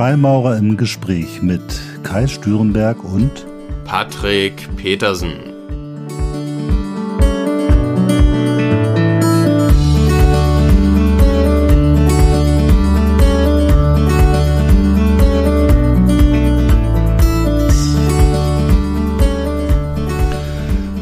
[0.00, 1.60] Freimaurer im Gespräch mit
[2.04, 3.44] Kai Stürenberg und
[3.84, 5.34] Patrick Petersen.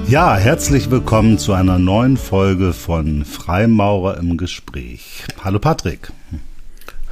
[0.09, 5.23] Ja, herzlich willkommen zu einer neuen Folge von Freimaurer im Gespräch.
[5.45, 6.11] Hallo Patrick.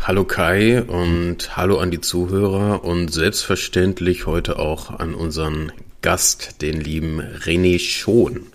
[0.07, 6.81] Hallo Kai und hallo an die Zuhörer und selbstverständlich heute auch an unseren Gast, den
[6.81, 8.47] lieben René Schon.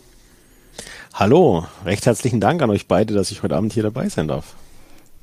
[1.14, 4.56] Hallo, recht herzlichen Dank an euch beide, dass ich heute Abend hier dabei sein darf.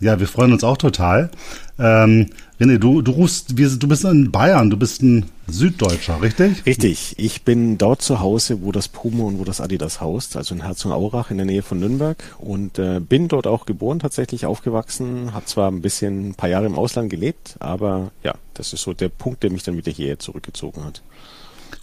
[0.00, 1.30] Ja, wir freuen uns auch total.
[1.78, 2.30] Ähm,
[2.60, 6.66] René, du, du rufst, du bist in Bayern, du bist ein Süddeutscher, richtig?
[6.66, 7.14] Richtig.
[7.18, 10.62] Ich bin dort zu Hause, wo das Puma und wo das Adidas haust, also in
[10.62, 15.46] Herzogenaurach in der Nähe von Nürnberg und äh, bin dort auch geboren, tatsächlich aufgewachsen, habe
[15.46, 19.08] zwar ein bisschen ein paar Jahre im Ausland gelebt, aber ja, das ist so der
[19.08, 21.02] Punkt, der mich dann wieder hierher zurückgezogen hat.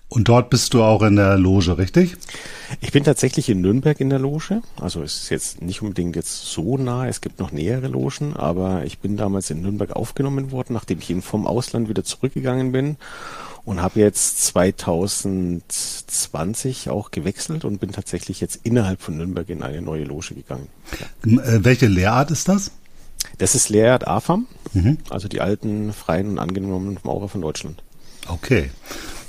[0.07, 2.15] Und dort bist du auch in der Loge, richtig?
[2.79, 4.61] Ich bin tatsächlich in Nürnberg in der Loge.
[4.79, 7.07] Also es ist jetzt nicht unbedingt jetzt so nah.
[7.07, 11.09] Es gibt noch nähere Logen, aber ich bin damals in Nürnberg aufgenommen worden, nachdem ich
[11.09, 12.97] eben vom Ausland wieder zurückgegangen bin
[13.65, 19.81] und habe jetzt 2020 auch gewechselt und bin tatsächlich jetzt innerhalb von Nürnberg in eine
[19.81, 20.67] neue Loge gegangen.
[21.25, 21.41] Ja.
[21.41, 22.69] Äh, welche Lehrart ist das?
[23.39, 24.99] Das ist Lehrart AFAM, mhm.
[25.09, 27.81] also die alten freien und angenommenen Maurer von Deutschland.
[28.27, 28.69] Okay.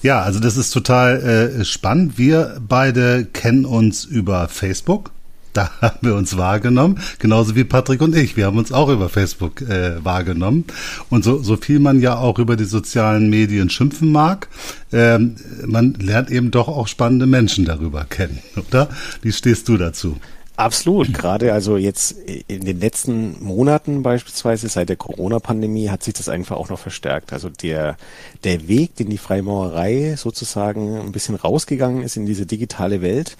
[0.06, 2.16] Ja, also das ist total äh, spannend.
[2.16, 5.10] Wir beide kennen uns über Facebook.
[5.52, 8.36] Da haben wir uns wahrgenommen, genauso wie Patrick und ich.
[8.36, 10.64] Wir haben uns auch über Facebook äh, wahrgenommen.
[11.10, 14.46] Und so, so viel man ja auch über die sozialen Medien schimpfen mag,
[14.92, 15.34] ähm,
[15.66, 18.88] man lernt eben doch auch spannende Menschen darüber kennen, oder?
[19.22, 20.18] Wie stehst du dazu?
[20.56, 21.12] Absolut.
[21.12, 26.56] Gerade also jetzt in den letzten Monaten beispielsweise seit der Corona-Pandemie hat sich das einfach
[26.56, 27.34] auch noch verstärkt.
[27.34, 27.98] Also der,
[28.42, 33.36] der Weg, den die Freimaurerei sozusagen ein bisschen rausgegangen ist in diese digitale Welt,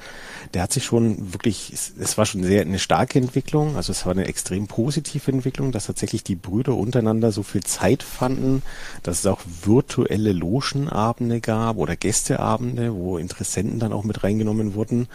[0.55, 4.13] der hat sich schon wirklich, es war schon sehr eine starke Entwicklung, also es war
[4.13, 8.63] eine extrem positive Entwicklung, dass tatsächlich die Brüder untereinander so viel Zeit fanden,
[9.03, 15.09] dass es auch virtuelle Logenabende gab oder Gästeabende, wo Interessenten dann auch mit reingenommen wurden.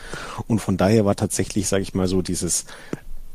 [0.47, 2.65] Und von daher war tatsächlich, sage ich mal so, dieses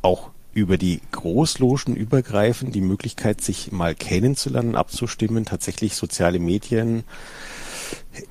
[0.02, 7.04] auch über die Großlogen übergreifend die Möglichkeit, sich mal kennenzulernen, abzustimmen, tatsächlich soziale Medien,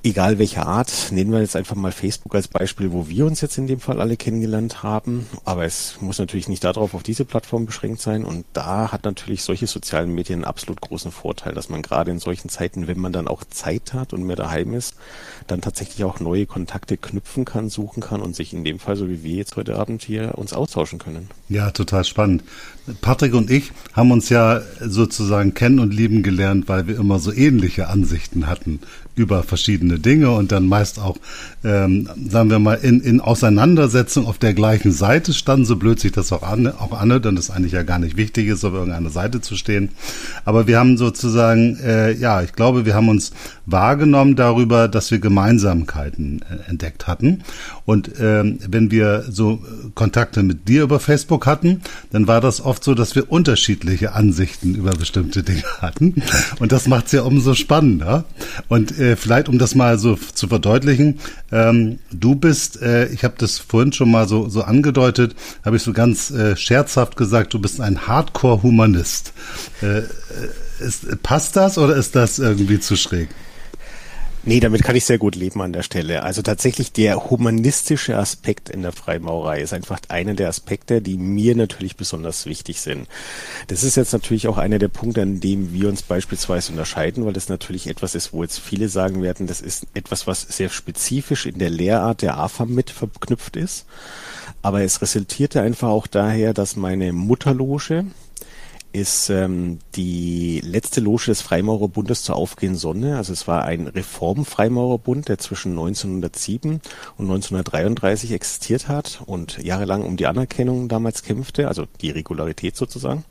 [0.04, 3.58] egal welcher Art, nehmen wir jetzt einfach mal Facebook als Beispiel, wo wir uns jetzt
[3.58, 5.28] in dem Fall alle kennengelernt haben.
[5.44, 8.24] Aber es muss natürlich nicht darauf auf diese Plattform beschränkt sein.
[8.24, 12.20] Und da hat natürlich solche sozialen Medien einen absolut großen Vorteil, dass man gerade in
[12.20, 14.96] solchen Zeiten, wenn man dann auch Zeit hat und mehr daheim ist,
[15.48, 19.10] dann tatsächlich auch neue Kontakte knüpfen kann, suchen kann und sich in dem Fall, so
[19.10, 21.30] wie wir jetzt heute Abend hier, uns austauschen können.
[21.50, 22.44] Ja, total spannend.
[23.02, 27.32] Patrick und ich haben uns ja sozusagen kennen und lieben gelernt, weil wir immer so
[27.32, 28.80] ähnliche Ansichten hatten
[29.16, 31.18] über verschiedene Dinge und dann meist auch,
[31.64, 36.12] ähm, sagen wir mal, in, in Auseinandersetzung auf der gleichen Seite standen, so blöd sich
[36.12, 39.10] das auch an, auch anhört, dann ist eigentlich ja gar nicht wichtig ist, auf irgendeiner
[39.10, 39.90] Seite zu stehen.
[40.46, 43.32] Aber wir haben sozusagen, äh, ja, ich glaube, wir haben uns
[43.66, 47.44] wahrgenommen darüber, dass wir Gemeinsamkeiten äh, entdeckt hatten.
[47.86, 49.62] Und ähm, wenn wir so
[49.96, 51.82] Kontakte mit dir über Facebook hatten,
[52.12, 56.22] dann war das oft so, dass wir unterschiedliche Ansichten über bestimmte Dinge hatten.
[56.60, 58.26] Und das macht es ja umso spannender.
[58.68, 61.20] Und äh, vielleicht, um das mal so zu verdeutlichen,
[61.52, 65.84] ähm, du bist, äh, ich habe das vorhin schon mal so, so angedeutet, habe ich
[65.84, 69.34] so ganz äh, scherzhaft gesagt, du bist ein Hardcore-Humanist.
[69.82, 70.04] Äh,
[70.80, 73.30] ist, passt das oder ist das irgendwie zu schräg?
[74.48, 76.22] Nee, damit kann ich sehr gut leben an der Stelle.
[76.22, 81.56] Also tatsächlich der humanistische Aspekt in der Freimaurerei ist einfach einer der Aspekte, die mir
[81.56, 83.08] natürlich besonders wichtig sind.
[83.70, 87.34] Das ist jetzt natürlich auch einer der Punkte, an dem wir uns beispielsweise unterscheiden, weil
[87.34, 91.48] das natürlich etwas ist, wo jetzt viele sagen werden, das ist etwas, was sehr spezifisch
[91.48, 93.88] in der Lehrart der AFAM mit verknüpft ist.
[94.62, 98.06] Aber es resultierte einfach auch daher, dass meine Mutterloge,
[98.96, 103.18] ist ähm, die letzte Loge des Freimaurerbundes zur aufgehenden Sonne.
[103.18, 106.82] Also es war ein Reform-Freimaurerbund, der zwischen 1907
[107.18, 113.26] und 1933 existiert hat und jahrelang um die Anerkennung damals kämpfte, also die Regularität sozusagen.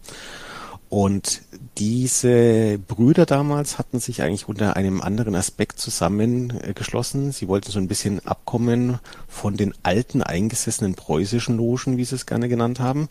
[0.91, 1.43] Und
[1.79, 7.33] diese Brüder damals hatten sich eigentlich unter einem anderen Aspekt zusammengeschlossen.
[7.33, 12.27] Sie wollten so ein bisschen abkommen von den alten eingesessenen preußischen Logen, wie sie es
[12.27, 13.09] gerne genannt haben,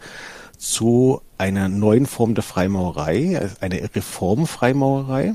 [0.64, 5.34] zu einer neuen Form der Freimaurerei, eine Reformfreimaurerei,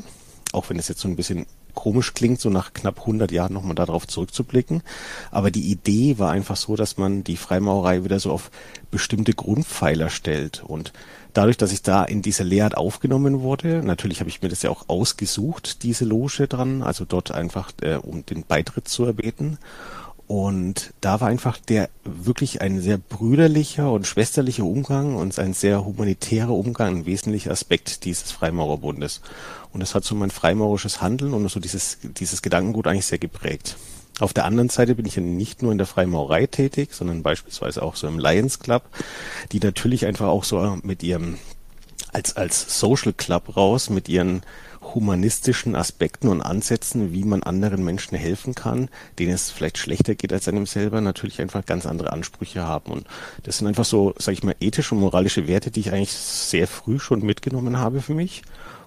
[0.52, 1.44] auch wenn es jetzt so ein bisschen
[1.74, 4.82] komisch klingt, so nach knapp 100 Jahren nochmal darauf zurückzublicken.
[5.30, 8.50] Aber die Idee war einfach so, dass man die Freimaurerei wieder so auf
[8.90, 10.64] bestimmte Grundpfeiler stellt.
[10.64, 10.94] Und
[11.34, 14.70] dadurch, dass ich da in diese Lehrart aufgenommen wurde, natürlich habe ich mir das ja
[14.70, 19.58] auch ausgesucht, diese Loge dran, also dort einfach äh, um den Beitritt zu erbeten.
[20.28, 25.86] Und da war einfach der wirklich ein sehr brüderlicher und schwesterlicher Umgang und ein sehr
[25.86, 29.22] humanitärer Umgang ein wesentlicher Aspekt dieses Freimaurerbundes.
[29.72, 33.78] Und das hat so mein freimaurisches Handeln und so dieses, dieses Gedankengut eigentlich sehr geprägt.
[34.20, 37.82] Auf der anderen Seite bin ich ja nicht nur in der Freimaurerei tätig, sondern beispielsweise
[37.82, 38.82] auch so im Lions Club,
[39.52, 41.38] die natürlich einfach auch so mit ihrem
[42.12, 44.42] als, als Social Club raus mit ihren
[44.94, 48.88] humanistischen Aspekten und Ansätzen, wie man anderen Menschen helfen kann,
[49.18, 52.92] denen es vielleicht schlechter geht als einem selber, natürlich einfach ganz andere Ansprüche haben.
[52.92, 53.06] Und
[53.42, 56.66] das sind einfach so, sage ich mal, ethische und moralische Werte, die ich eigentlich sehr
[56.66, 58.42] früh schon mitgenommen habe für mich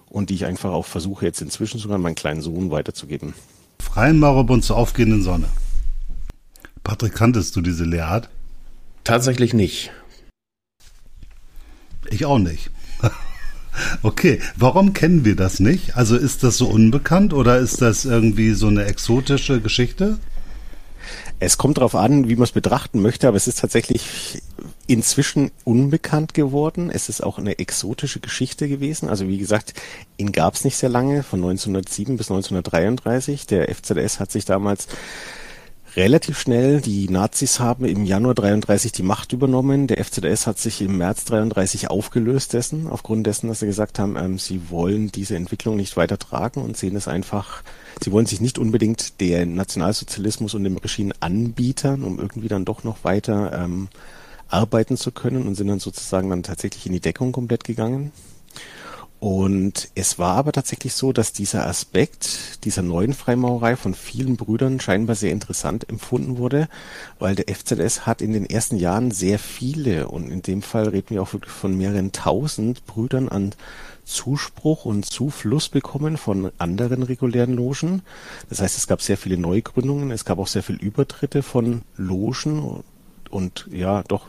[0.10, 3.34] und die ich einfach auch versuche jetzt inzwischen sogar meinen kleinen Sohn weiterzugeben.
[3.80, 5.48] Freien Maurerbund zur aufgehenden Sonne.
[6.84, 8.30] Patrick, kanntest du diese Lehrart?
[9.04, 9.92] Tatsächlich nicht.
[12.10, 12.70] Ich auch nicht.
[14.04, 15.96] Okay, warum kennen wir das nicht?
[15.96, 20.20] Also ist das so unbekannt oder ist das irgendwie so eine exotische Geschichte?
[21.40, 24.42] Es kommt darauf an, wie man es betrachten möchte, aber es ist tatsächlich
[24.86, 26.92] inzwischen unbekannt geworden.
[26.92, 29.10] Es ist auch eine exotische Geschichte gewesen.
[29.10, 29.74] Also wie gesagt,
[30.18, 33.48] ihn gab es nicht sehr lange, von 1907 bis 1933.
[33.48, 34.88] Der FZS hat sich damals
[35.96, 36.82] relativ schnell.
[36.82, 39.88] Die Nazis haben im Januar 33 die Macht übernommen.
[39.88, 44.16] Der FZS hat sich im März 33 aufgelöst dessen, aufgrund dessen, dass sie gesagt haben,
[44.16, 47.64] ähm, sie wollen diese Entwicklung nicht weiter tragen und sehen es einfach,
[48.02, 52.84] sie wollen sich nicht unbedingt der Nationalsozialismus und dem Regime anbietern, um irgendwie dann doch
[52.84, 53.90] noch weiter ähm,
[54.48, 58.12] arbeiten zu können und sind dann sozusagen dann tatsächlich in die Deckung komplett gegangen.
[59.22, 64.80] Und es war aber tatsächlich so, dass dieser Aspekt dieser neuen Freimaurerei von vielen Brüdern
[64.80, 66.68] scheinbar sehr interessant empfunden wurde,
[67.20, 71.12] weil der FZS hat in den ersten Jahren sehr viele, und in dem Fall reden
[71.12, 73.54] wir auch wirklich von mehreren tausend Brüdern an
[74.06, 78.02] Zuspruch und Zufluss bekommen von anderen regulären Logen.
[78.50, 82.84] Das heißt, es gab sehr viele Neugründungen, es gab auch sehr viele Übertritte von Logen
[83.30, 84.26] und ja, doch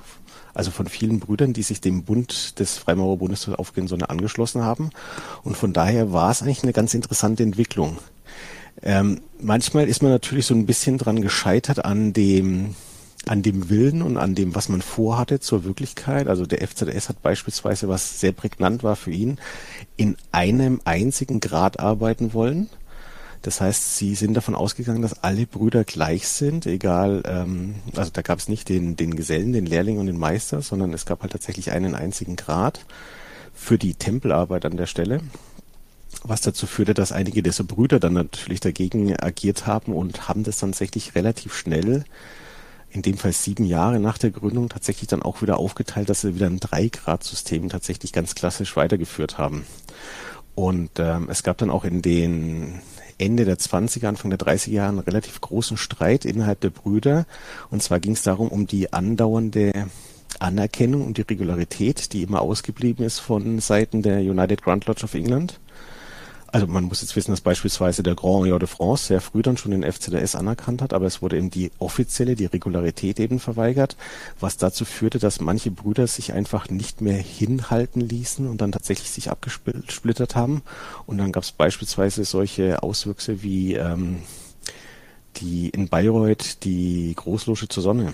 [0.54, 4.90] also von vielen Brüdern, die sich dem Bund des Freimaurerbundes zur aufgehenden Sonne angeschlossen haben.
[5.43, 7.99] Und von daher war es eigentlich eine ganz interessante Entwicklung.
[8.82, 12.75] Ähm, manchmal ist man natürlich so ein bisschen dran gescheitert an dem,
[13.26, 16.26] an dem Willen und an dem, was man vorhatte zur Wirklichkeit.
[16.26, 19.38] Also der FZS hat beispielsweise, was sehr prägnant war für ihn,
[19.96, 22.69] in einem einzigen Grad arbeiten wollen.
[23.42, 28.22] Das heißt, sie sind davon ausgegangen, dass alle Brüder gleich sind, egal, ähm, also da
[28.22, 31.32] gab es nicht den, den Gesellen, den Lehrling und den Meister, sondern es gab halt
[31.32, 32.84] tatsächlich einen einzigen Grad
[33.52, 35.20] für die Tempelarbeit an der Stelle
[36.24, 40.58] was dazu führte, dass einige dieser Brüder dann natürlich dagegen agiert haben und haben das
[40.58, 42.04] dann tatsächlich relativ schnell,
[42.90, 46.34] in dem Fall sieben Jahre nach der Gründung, tatsächlich dann auch wieder aufgeteilt, dass sie
[46.34, 49.64] wieder ein Drei-Grad-System tatsächlich ganz klassisch weitergeführt haben.
[50.54, 52.82] Und ähm, es gab dann auch in den
[53.19, 57.26] Ende der 20er, Anfang der 30er Jahre einen relativ großen Streit innerhalb der Brüder.
[57.70, 59.73] Und zwar ging es darum, um die andauernde
[60.38, 65.14] Anerkennung und die Regularität, die immer ausgeblieben ist von Seiten der United Grand Lodge of
[65.14, 65.61] England.
[66.52, 69.56] Also man muss jetzt wissen, dass beispielsweise der Grand Orient de France sehr früh dann
[69.56, 73.96] schon den FCDS anerkannt hat, aber es wurde eben die offizielle, die Regularität eben verweigert,
[74.38, 79.11] was dazu führte, dass manche Brüder sich einfach nicht mehr hinhalten ließen und dann tatsächlich
[79.11, 80.61] sich abgesplittert haben.
[81.06, 84.18] Und dann gab es beispielsweise solche Auswüchse wie ähm,
[85.37, 88.12] die in Bayreuth die Großloge zur Sonne.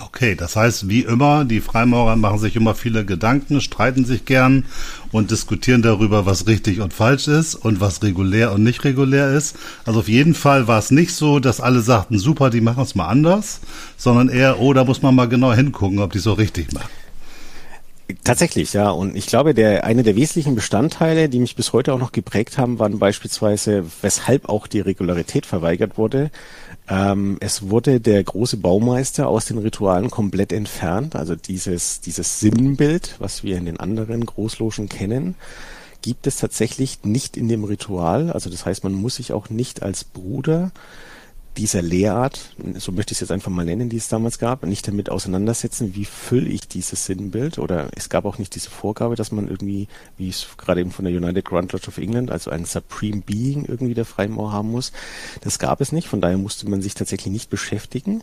[0.00, 4.64] Okay, das heißt, wie immer, die Freimaurer machen sich immer viele Gedanken, streiten sich gern
[5.12, 9.56] und diskutieren darüber, was richtig und falsch ist und was regulär und nicht regulär ist.
[9.84, 12.94] Also auf jeden Fall war es nicht so, dass alle sagten, super, die machen es
[12.94, 13.60] mal anders,
[13.96, 16.90] sondern eher, oh, da muss man mal genau hingucken, ob die so richtig machen.
[18.22, 18.90] Tatsächlich, ja.
[18.90, 22.56] Und ich glaube, der, eine der wesentlichen Bestandteile, die mich bis heute auch noch geprägt
[22.56, 26.30] haben, waren beispielsweise, weshalb auch die Regularität verweigert wurde,
[26.88, 31.16] ähm, es wurde der große Baumeister aus den Ritualen komplett entfernt.
[31.16, 35.34] Also dieses, dieses Sinnbild, was wir in den anderen Großlogen kennen,
[36.02, 38.30] gibt es tatsächlich nicht in dem Ritual.
[38.30, 40.70] Also das heißt, man muss sich auch nicht als Bruder
[41.56, 44.86] dieser Lehrart, so möchte ich es jetzt einfach mal nennen, die es damals gab, nicht
[44.86, 49.32] damit auseinandersetzen, wie fülle ich dieses Sinnbild oder es gab auch nicht diese Vorgabe, dass
[49.32, 52.64] man irgendwie, wie es gerade eben von der United Grand Lodge of England, also ein
[52.64, 54.92] Supreme Being irgendwie der Freimaurer haben muss.
[55.40, 58.22] Das gab es nicht, von daher musste man sich tatsächlich nicht beschäftigen,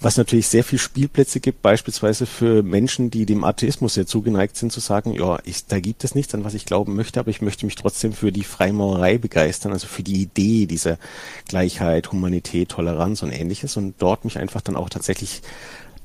[0.00, 4.72] was natürlich sehr viel Spielplätze gibt, beispielsweise für Menschen, die dem Atheismus sehr zugeneigt sind,
[4.72, 7.42] zu sagen, ja, ich, da gibt es nichts, an was ich glauben möchte, aber ich
[7.42, 10.98] möchte mich trotzdem für die Freimaurerei begeistern, also für die Idee dieser
[11.46, 15.42] Gleichheit, Humanität, Toleranz und ähnliches und dort mich einfach dann auch tatsächlich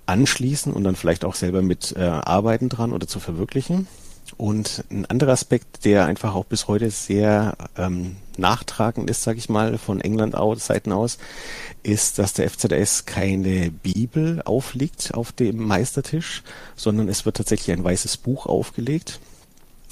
[0.06, 3.88] anschließen und dann vielleicht auch selber mit äh, arbeiten dran oder zu verwirklichen.
[4.36, 9.48] Und ein anderer Aspekt, der einfach auch bis heute sehr ähm, nachtragend ist, sage ich
[9.48, 11.18] mal, von England aus, Seiten aus,
[11.82, 16.44] ist, dass der FZS keine Bibel auflegt auf dem Meistertisch,
[16.76, 19.20] sondern es wird tatsächlich ein weißes Buch aufgelegt,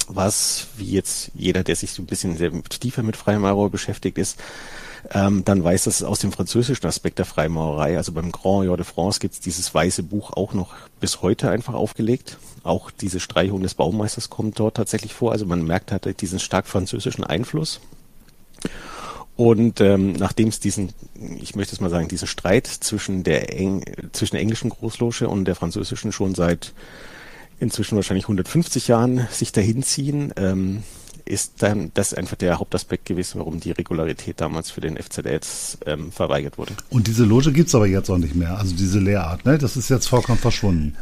[0.07, 4.37] was, wie jetzt jeder, der sich so ein bisschen sehr tiefer mit Freimaurerei beschäftigt ist,
[5.11, 8.77] ähm, dann weiß, dass es aus dem französischen Aspekt der Freimaurerei, also beim Grand Jahr
[8.77, 12.37] de France gibt es dieses weiße Buch auch noch bis heute einfach aufgelegt.
[12.63, 15.31] Auch diese Streichung des Baumeisters kommt dort tatsächlich vor.
[15.31, 17.79] Also man merkt halt diesen stark französischen Einfluss.
[19.35, 20.93] Und ähm, nachdem es diesen,
[21.39, 23.83] ich möchte es mal sagen, diesen Streit zwischen der, Eng
[24.13, 26.73] zwischen der englischen Großloge und der französischen schon seit
[27.59, 30.83] inzwischen wahrscheinlich 150 Jahren sich dahinziehen, ähm,
[31.25, 36.11] ist dann das einfach der Hauptaspekt gewesen, warum die Regularität damals für den FZS ähm,
[36.11, 36.73] verweigert wurde.
[36.89, 39.57] Und diese Loge gibt's aber jetzt auch nicht mehr, also diese Lehrart, ne?
[39.57, 40.95] Das ist jetzt vollkommen verschwunden.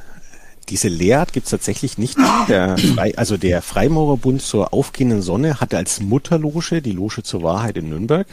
[0.70, 2.46] Diese Lehrart gibt's tatsächlich nicht mehr.
[2.48, 7.78] Der Frei, also der Freimaurerbund zur aufgehenden Sonne hatte als Mutterloge die Loge zur Wahrheit
[7.78, 8.28] in Nürnberg.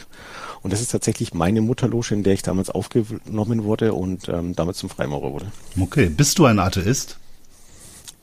[0.63, 4.79] Und das ist tatsächlich meine Mutterloge, in der ich damals aufgenommen wurde und ähm, damals
[4.79, 5.47] zum Freimaurer wurde.
[5.81, 7.19] Okay, bist du ein Atheist?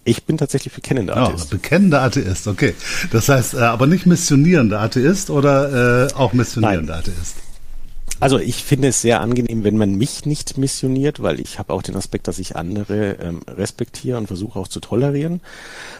[0.07, 1.51] Ich bin tatsächlich bekennender Atheist.
[1.51, 2.73] Ja, bekennender Atheist, okay.
[3.11, 6.99] Das heißt, äh, aber nicht missionierender Atheist oder äh, auch missionierender Nein.
[7.01, 7.35] Atheist?
[8.21, 11.83] Also ich finde es sehr angenehm, wenn man mich nicht missioniert, weil ich habe auch
[11.83, 15.41] den Aspekt, dass ich andere ähm, respektiere und versuche auch zu tolerieren.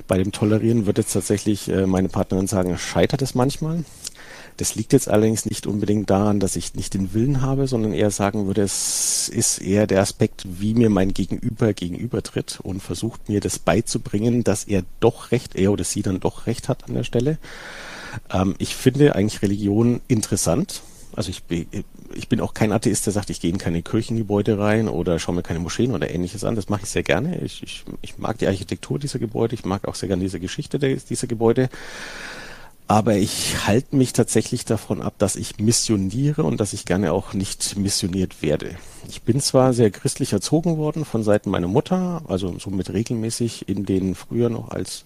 [0.07, 3.83] Bei dem Tolerieren wird jetzt tatsächlich äh, meine Partnerin sagen, scheitert es manchmal.
[4.57, 8.09] Das liegt jetzt allerdings nicht unbedingt daran, dass ich nicht den Willen habe, sondern eher
[8.09, 13.39] sagen würde, es ist eher der Aspekt, wie mir mein Gegenüber gegenübertritt und versucht mir
[13.39, 17.03] das beizubringen, dass er doch recht, er oder sie dann doch recht hat an der
[17.03, 17.37] Stelle.
[18.31, 20.81] Ähm, ich finde eigentlich Religion interessant.
[21.15, 21.43] Also ich,
[22.13, 25.35] ich bin auch kein Atheist, der sagt, ich gehe in keine Kirchengebäude rein oder schaue
[25.35, 26.55] mir keine Moscheen oder ähnliches an.
[26.55, 27.39] Das mache ich sehr gerne.
[27.41, 30.79] Ich, ich, ich mag die Architektur dieser Gebäude, ich mag auch sehr gerne diese Geschichte
[30.79, 31.69] dieser Gebäude.
[32.89, 37.33] Aber ich halte mich tatsächlich davon ab, dass ich missioniere und dass ich gerne auch
[37.33, 38.77] nicht missioniert werde.
[39.09, 43.85] Ich bin zwar sehr christlich erzogen worden von Seiten meiner Mutter, also somit regelmäßig in
[43.85, 45.03] den früher noch als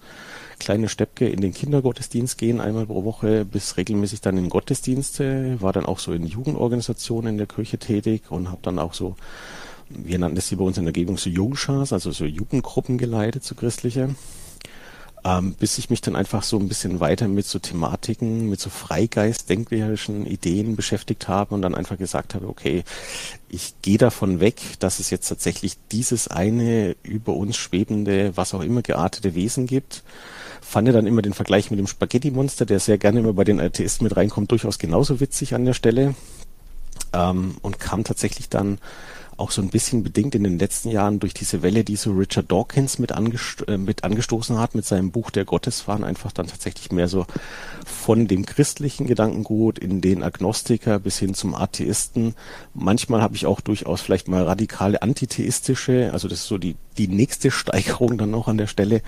[0.59, 5.73] kleine Steppke in den Kindergottesdienst gehen, einmal pro Woche, bis regelmäßig dann in Gottesdienste, war
[5.73, 9.15] dann auch so in Jugendorganisationen in der Kirche tätig und habe dann auch so,
[9.89, 13.43] wir nannten das hier bei uns in der Gebung so Jungschars, also so Jugendgruppen geleitet,
[13.43, 14.09] so christliche
[15.23, 18.69] ähm, bis ich mich dann einfach so ein bisschen weiter mit so Thematiken, mit so
[18.69, 22.83] Freigeist, denkwerischen Ideen beschäftigt habe und dann einfach gesagt habe, okay,
[23.47, 28.61] ich gehe davon weg, dass es jetzt tatsächlich dieses eine über uns schwebende, was auch
[28.61, 30.03] immer geartete Wesen gibt.
[30.61, 34.05] Fand dann immer den Vergleich mit dem Spaghetti-Monster, der sehr gerne immer bei den Atheisten
[34.05, 36.15] mit reinkommt, durchaus genauso witzig an der Stelle.
[37.13, 38.79] Ähm, und kam tatsächlich dann
[39.41, 42.51] auch so ein bisschen bedingt in den letzten Jahren durch diese Welle, die so Richard
[42.51, 46.91] Dawkins mit, angest äh, mit angestoßen hat, mit seinem Buch Der Gotteswahn, einfach dann tatsächlich
[46.91, 47.25] mehr so
[47.85, 52.35] von dem christlichen Gedankengut in den Agnostiker bis hin zum Atheisten.
[52.73, 57.07] Manchmal habe ich auch durchaus vielleicht mal radikale antitheistische, also das ist so die, die
[57.07, 59.01] nächste Steigerung dann noch an der Stelle,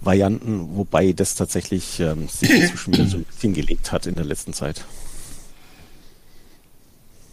[0.00, 4.24] Varianten, wobei das tatsächlich ähm, sich inzwischen wieder so ein bisschen gelegt hat in der
[4.24, 4.84] letzten Zeit.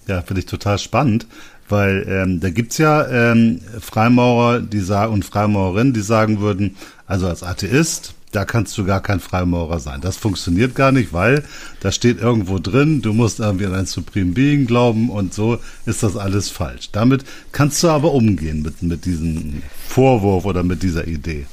[0.08, 1.27] Ja, finde ich total spannend,
[1.70, 7.43] weil ähm, da gibt's ja ähm, Freimaurer die und Freimaurerinnen, die sagen würden, also als
[7.43, 10.01] Atheist, da kannst du gar kein Freimaurer sein.
[10.01, 11.43] Das funktioniert gar nicht, weil
[11.81, 16.03] da steht irgendwo drin, du musst irgendwie an ein Supreme Being glauben und so ist
[16.03, 16.91] das alles falsch.
[16.91, 21.46] Damit kannst du aber umgehen mit, mit diesem Vorwurf oder mit dieser Idee.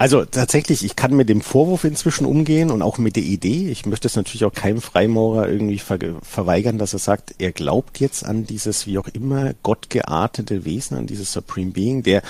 [0.00, 3.68] Also tatsächlich, ich kann mit dem Vorwurf inzwischen umgehen und auch mit der Idee.
[3.68, 7.98] Ich möchte es natürlich auch keinem Freimaurer irgendwie ver verweigern, dass er sagt, er glaubt
[7.98, 12.22] jetzt an dieses wie auch immer gottgeartete Wesen, an dieses Supreme Being, der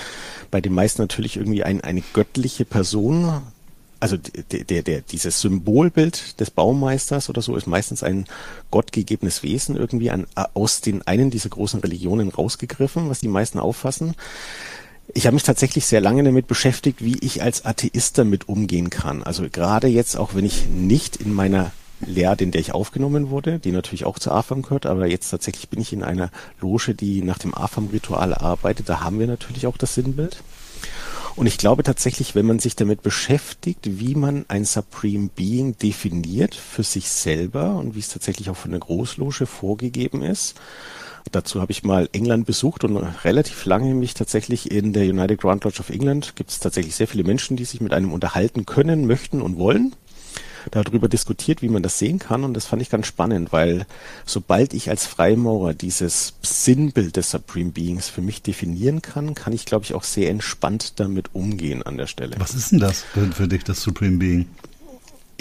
[0.49, 3.41] bei den meisten natürlich irgendwie ein, eine göttliche Person
[3.99, 8.25] also der, der, der, dieses Symbolbild des Baumeisters oder so ist meistens ein
[8.71, 14.15] gottgegebenes Wesen irgendwie an, aus den einen dieser großen Religionen rausgegriffen, was die meisten auffassen.
[15.13, 19.23] Ich habe mich tatsächlich sehr lange damit beschäftigt, wie ich als Atheist damit umgehen kann.
[19.23, 23.59] Also gerade jetzt, auch wenn ich nicht in meiner Lehre, in der ich aufgenommen wurde,
[23.59, 26.29] die natürlich auch zur AFAM gehört, aber jetzt tatsächlich bin ich in einer
[26.61, 28.87] Loge, die nach dem AFAM-Ritual arbeitet.
[28.87, 30.43] Da haben wir natürlich auch das Sinnbild.
[31.35, 36.53] Und ich glaube tatsächlich, wenn man sich damit beschäftigt, wie man ein Supreme Being definiert
[36.53, 40.55] für sich selber und wie es tatsächlich auch von der Großloge vorgegeben ist,
[41.31, 45.63] Dazu habe ich mal England besucht und relativ lange mich tatsächlich in der United Grand
[45.63, 49.05] Lodge of England gibt es tatsächlich sehr viele Menschen, die sich mit einem unterhalten können,
[49.05, 49.95] möchten und wollen.
[50.71, 52.43] darüber diskutiert, wie man das sehen kann.
[52.43, 53.85] Und das fand ich ganz spannend, weil
[54.25, 59.65] sobald ich als Freimaurer dieses Sinnbild des Supreme Beings für mich definieren kann, kann ich,
[59.65, 62.35] glaube ich, auch sehr entspannt damit umgehen an der Stelle.
[62.39, 64.45] Was ist denn das für, für dich, das Supreme Being?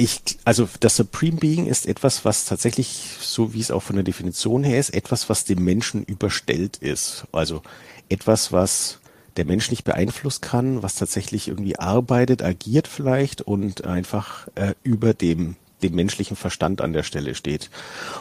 [0.00, 4.04] Ich, also das Supreme Being ist etwas, was tatsächlich, so wie es auch von der
[4.04, 7.26] Definition her ist, etwas, was dem Menschen überstellt ist.
[7.32, 7.62] Also
[8.08, 9.00] etwas, was
[9.36, 15.14] der Mensch nicht beeinflussen kann, was tatsächlich irgendwie arbeitet, agiert vielleicht und einfach äh, über
[15.14, 17.70] dem dem menschlichen Verstand an der Stelle steht.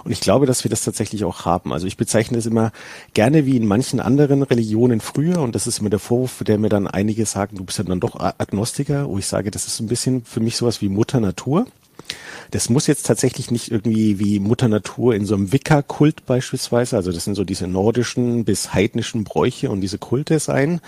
[0.03, 1.73] Und ich glaube, dass wir das tatsächlich auch haben.
[1.73, 2.71] Also ich bezeichne es immer
[3.13, 6.69] gerne wie in manchen anderen Religionen früher und das ist mir der Vorwurf, der mir
[6.69, 9.87] dann einige sagen, du bist ja dann doch Agnostiker, wo ich sage, das ist ein
[9.87, 11.67] bisschen für mich sowas wie Mutter Natur.
[12.51, 17.11] Das muss jetzt tatsächlich nicht irgendwie wie Mutter Natur in so einem Wicca-Kult beispielsweise, also
[17.11, 20.81] das sind so diese nordischen bis heidnischen Bräuche und diese Kulte sein,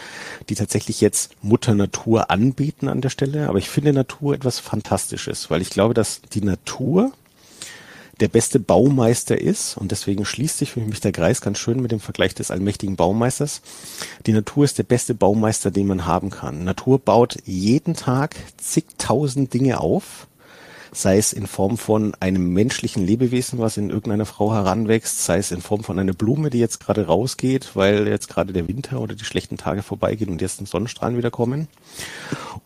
[0.49, 3.49] die tatsächlich jetzt Mutter Natur anbieten an der Stelle.
[3.49, 7.11] Aber ich finde Natur etwas Fantastisches, weil ich glaube, dass die Natur
[8.19, 11.91] der beste Baumeister ist und deswegen schließt sich für mich der Kreis ganz schön mit
[11.91, 13.61] dem Vergleich des allmächtigen Baumeisters.
[14.25, 16.63] Die Natur ist der beste Baumeister, den man haben kann.
[16.63, 20.27] Natur baut jeden Tag zigtausend Dinge auf
[20.91, 25.51] sei es in Form von einem menschlichen Lebewesen, was in irgendeiner Frau heranwächst, sei es
[25.51, 29.15] in Form von einer Blume, die jetzt gerade rausgeht, weil jetzt gerade der Winter oder
[29.15, 31.67] die schlechten Tage vorbeigehen und jetzt ein Sonnenstrahlen wieder kommen.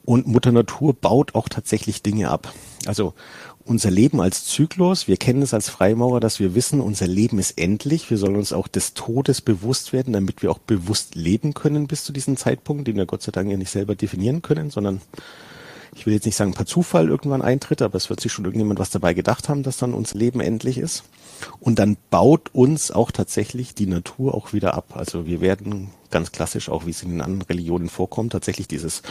[0.06, 2.54] Und Mutter Natur baut auch tatsächlich Dinge ab.
[2.86, 3.14] Also
[3.66, 7.58] unser Leben als Zyklus, wir kennen es als Freimaurer, dass wir wissen, unser Leben ist
[7.58, 8.10] endlich.
[8.10, 12.04] Wir sollen uns auch des Todes bewusst werden, damit wir auch bewusst leben können bis
[12.04, 15.02] zu diesem Zeitpunkt, den wir Gott sei Dank ja nicht selber definieren können, sondern
[15.96, 18.80] ich will jetzt nicht sagen per Zufall irgendwann eintritt, aber es wird sich schon irgendjemand
[18.80, 21.04] was dabei gedacht haben, dass dann unser Leben endlich ist.
[21.60, 24.96] Und dann baut uns auch tatsächlich die Natur auch wieder ab.
[24.96, 29.02] Also wir werden ganz klassisch, auch wie es in den anderen Religionen vorkommt, tatsächlich dieses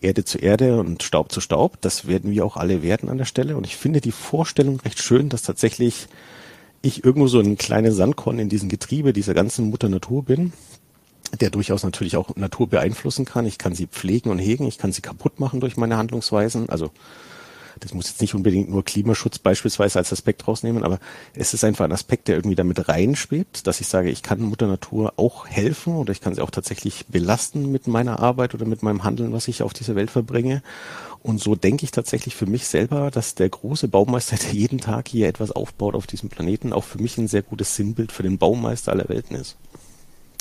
[0.00, 1.80] Erde zu Erde und Staub zu Staub.
[1.80, 3.56] Das werden wir auch alle werden an der Stelle.
[3.56, 6.08] Und ich finde die Vorstellung recht schön, dass tatsächlich
[6.82, 10.52] ich irgendwo so ein kleines Sandkorn in diesem Getriebe dieser ganzen Mutter Natur bin,
[11.30, 13.46] der durchaus natürlich auch Natur beeinflussen kann.
[13.46, 16.68] Ich kann sie pflegen und hegen, ich kann sie kaputt machen durch meine Handlungsweisen.
[16.68, 16.90] Also
[17.80, 20.98] das muss jetzt nicht unbedingt nur Klimaschutz beispielsweise als Aspekt rausnehmen, aber
[21.34, 24.66] es ist einfach ein Aspekt, der irgendwie damit reinschwebt, dass ich sage, ich kann Mutter
[24.66, 28.82] Natur auch helfen oder ich kann sie auch tatsächlich belasten mit meiner Arbeit oder mit
[28.82, 30.62] meinem Handeln, was ich auf dieser Welt verbringe.
[31.22, 35.08] Und so denke ich tatsächlich für mich selber, dass der große Baumeister, der jeden Tag
[35.08, 38.38] hier etwas aufbaut auf diesem Planeten, auch für mich ein sehr gutes Sinnbild für den
[38.38, 39.56] Baumeister aller Welten ist.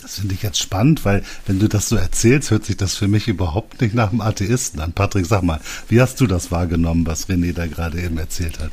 [0.02, 3.08] Das finde ich jetzt spannend, weil wenn du das so erzählst, hört sich das für
[3.08, 4.94] mich überhaupt nicht nach einem Atheisten an.
[4.94, 8.72] Patrick, sag mal, wie hast du das wahrgenommen, was René da gerade eben erzählt hat?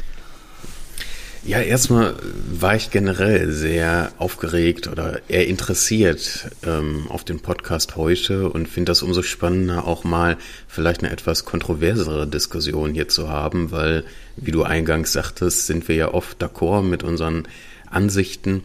[1.45, 2.15] Ja, erstmal
[2.53, 8.91] war ich generell sehr aufgeregt oder eher interessiert ähm, auf den Podcast heute und finde
[8.91, 10.37] das umso spannender, auch mal
[10.69, 14.05] vielleicht eine etwas kontroversere Diskussion hier zu haben, weil,
[14.37, 17.49] wie du eingangs sagtest, sind wir ja oft d'accord mit unseren
[17.91, 18.63] Ansichten.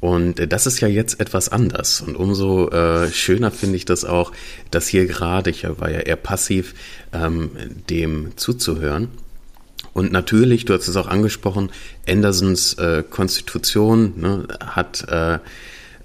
[0.00, 2.00] Und äh, das ist ja jetzt etwas anders.
[2.00, 4.32] Und umso äh, schöner finde ich das auch,
[4.70, 6.74] dass hier gerade, ich war ja eher passiv,
[7.12, 7.50] ähm,
[7.88, 9.08] dem zuzuhören.
[9.92, 11.70] Und natürlich, du hast es auch angesprochen,
[12.08, 15.38] Andersons äh, Konstitution ne, hat äh,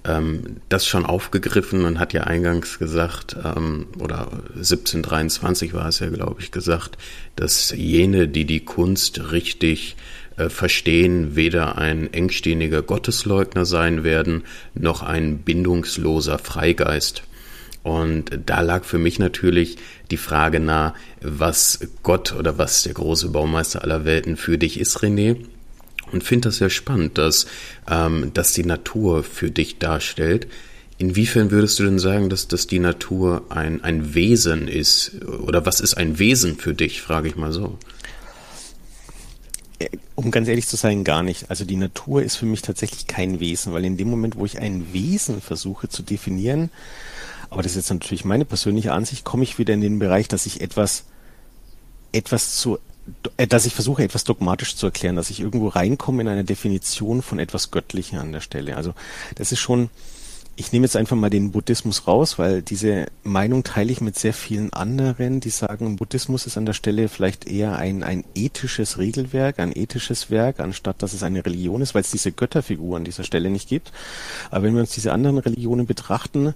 [0.05, 6.09] ähm, das schon aufgegriffen und hat ja eingangs gesagt, ähm, oder 1723 war es ja,
[6.09, 6.97] glaube ich, gesagt,
[7.35, 9.95] dass jene, die die Kunst richtig
[10.37, 14.43] äh, verstehen, weder ein engstehniger Gottesleugner sein werden,
[14.73, 17.23] noch ein bindungsloser Freigeist.
[17.83, 19.77] Und da lag für mich natürlich
[20.09, 24.99] die Frage nah, was Gott oder was der große Baumeister aller Welten für dich ist,
[24.99, 25.35] René.
[26.11, 27.45] Und finde das sehr spannend, dass,
[27.89, 30.47] ähm, dass die Natur für dich darstellt.
[30.97, 35.23] Inwiefern würdest du denn sagen, dass, dass die Natur ein, ein Wesen ist?
[35.25, 37.77] Oder was ist ein Wesen für dich, frage ich mal so.
[39.79, 41.49] Äh, um ganz ehrlich zu sein, gar nicht.
[41.49, 44.59] Also die Natur ist für mich tatsächlich kein Wesen, weil in dem Moment, wo ich
[44.59, 46.69] ein Wesen versuche zu definieren,
[47.49, 50.45] aber das ist jetzt natürlich meine persönliche Ansicht, komme ich wieder in den Bereich, dass
[50.45, 51.03] ich etwas,
[52.11, 52.79] etwas zu,
[53.37, 57.21] äh, dass ich versuche, etwas dogmatisch zu erklären, dass ich irgendwo reinkomme in eine Definition
[57.21, 58.75] von etwas Göttlichen an der Stelle.
[58.75, 58.93] Also
[59.35, 59.89] das ist schon,
[60.55, 64.33] ich nehme jetzt einfach mal den Buddhismus raus, weil diese Meinung teile ich mit sehr
[64.33, 69.57] vielen anderen, die sagen, Buddhismus ist an der Stelle vielleicht eher ein, ein ethisches Regelwerk,
[69.57, 73.23] ein ethisches Werk, anstatt dass es eine Religion ist, weil es diese Götterfigur an dieser
[73.23, 73.91] Stelle nicht gibt.
[74.51, 76.53] Aber wenn wir uns diese anderen Religionen betrachten,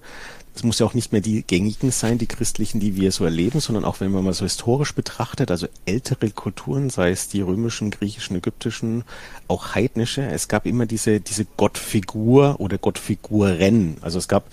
[0.58, 3.60] es muss ja auch nicht mehr die gängigen sein, die christlichen, die wir so erleben,
[3.60, 7.92] sondern auch wenn man mal so historisch betrachtet, also ältere Kulturen, sei es die römischen,
[7.92, 9.04] griechischen, ägyptischen,
[9.46, 13.98] auch heidnische, es gab immer diese, diese Gottfigur oder Gottfiguren.
[14.00, 14.50] Also es gab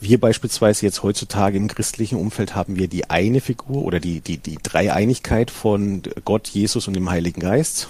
[0.00, 4.38] Wir beispielsweise jetzt heutzutage im christlichen Umfeld haben wir die eine Figur oder die, die,
[4.38, 7.88] die Dreieinigkeit von Gott, Jesus und dem Heiligen Geist.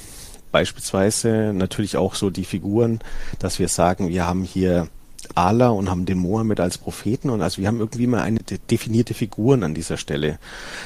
[0.50, 2.98] Beispielsweise natürlich auch so die Figuren,
[3.38, 4.88] dass wir sagen, wir haben hier
[5.34, 9.14] Allah und haben den Mohammed als Propheten und also wir haben irgendwie mal eine definierte
[9.14, 10.38] Figuren an dieser Stelle.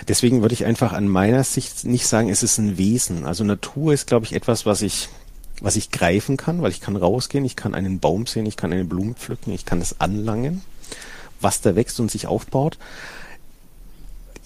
[0.06, 3.26] Deswegen würde ich einfach an meiner Sicht nicht sagen, es ist ein Wesen.
[3.26, 5.08] Also Natur ist, glaube ich, etwas, was ich
[5.60, 8.72] was ich greifen kann, weil ich kann rausgehen, ich kann einen Baum sehen, ich kann
[8.72, 10.62] eine Blume pflücken, ich kann es anlangen,
[11.40, 12.78] was da wächst und sich aufbaut.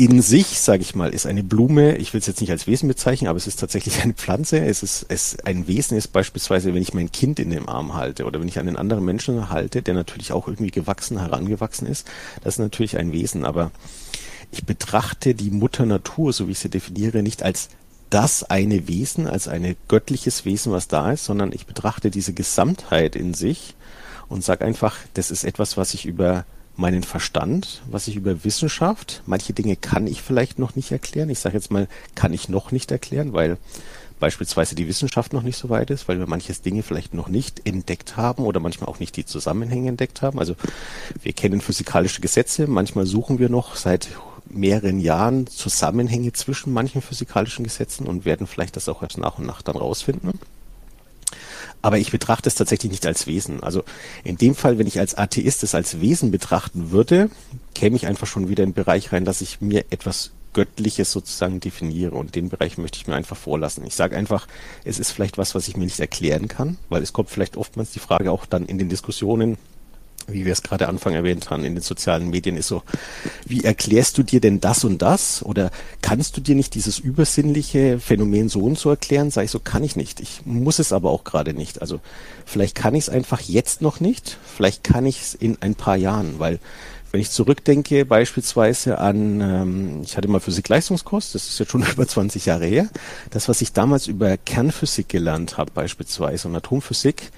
[0.02, 2.88] In sich, sage ich mal, ist eine Blume, ich will es jetzt nicht als Wesen
[2.88, 4.58] bezeichnen, aber es ist tatsächlich eine Pflanze.
[4.58, 8.24] Es ist es ein Wesen ist beispielsweise, wenn ich mein Kind in dem Arm halte
[8.24, 12.08] oder wenn ich einen anderen Menschen halte, der natürlich auch irgendwie gewachsen, herangewachsen ist,
[12.42, 13.44] das ist natürlich ein Wesen.
[13.44, 13.70] Aber
[14.50, 17.68] ich betrachte die Mutter Natur, so wie ich sie definiere, nicht als
[18.10, 23.14] das eine Wesen, als ein göttliches Wesen, was da ist, sondern ich betrachte diese Gesamtheit
[23.14, 23.76] in sich
[24.28, 26.44] und sage einfach, das ist etwas, was ich über
[26.76, 31.30] meinen Verstand, was ich über Wissenschaft, manche Dinge kann ich vielleicht noch nicht erklären.
[31.30, 33.58] Ich sage jetzt mal, kann ich noch nicht erklären, weil
[34.20, 37.66] beispielsweise die Wissenschaft noch nicht so weit ist, weil wir manches Dinge vielleicht noch nicht
[37.66, 40.38] entdeckt haben oder manchmal auch nicht die Zusammenhänge entdeckt haben.
[40.38, 40.54] Also
[41.22, 44.08] wir kennen physikalische Gesetze, manchmal suchen wir noch seit
[44.48, 49.46] mehreren Jahren Zusammenhänge zwischen manchen physikalischen Gesetzen und werden vielleicht das auch erst nach und
[49.46, 50.38] nach dann rausfinden.
[51.82, 53.62] Aber ich betrachte es tatsächlich nicht als Wesen.
[53.62, 53.82] Also
[54.24, 57.28] in dem Fall, wenn ich als Atheist es als Wesen betrachten würde,
[57.74, 61.60] käme ich einfach schon wieder in den Bereich rein, dass ich mir etwas Göttliches sozusagen
[61.60, 62.14] definiere.
[62.14, 63.84] Und den Bereich möchte ich mir einfach vorlassen.
[63.84, 64.46] Ich sage einfach,
[64.84, 67.90] es ist vielleicht was, was ich mir nicht erklären kann, weil es kommt vielleicht oftmals
[67.90, 69.58] die Frage auch dann in den Diskussionen,
[70.28, 72.82] wie wir es gerade Anfang erwähnt haben, in den sozialen Medien ist so,
[73.46, 75.42] wie erklärst du dir denn das und das?
[75.42, 79.30] Oder kannst du dir nicht dieses übersinnliche Phänomen so und so erklären?
[79.30, 80.20] Sag ich so, kann ich nicht.
[80.20, 81.80] Ich muss es aber auch gerade nicht.
[81.80, 82.00] Also
[82.44, 85.96] vielleicht kann ich es einfach jetzt noch nicht, vielleicht kann ich es in ein paar
[85.96, 86.58] Jahren, weil
[87.12, 92.08] wenn ich zurückdenke beispielsweise an, ähm, ich hatte mal Physik-Leistungskurs, das ist jetzt schon über
[92.08, 92.88] 20 Jahre her,
[93.30, 97.30] das, was ich damals über Kernphysik gelernt habe beispielsweise und Atomphysik,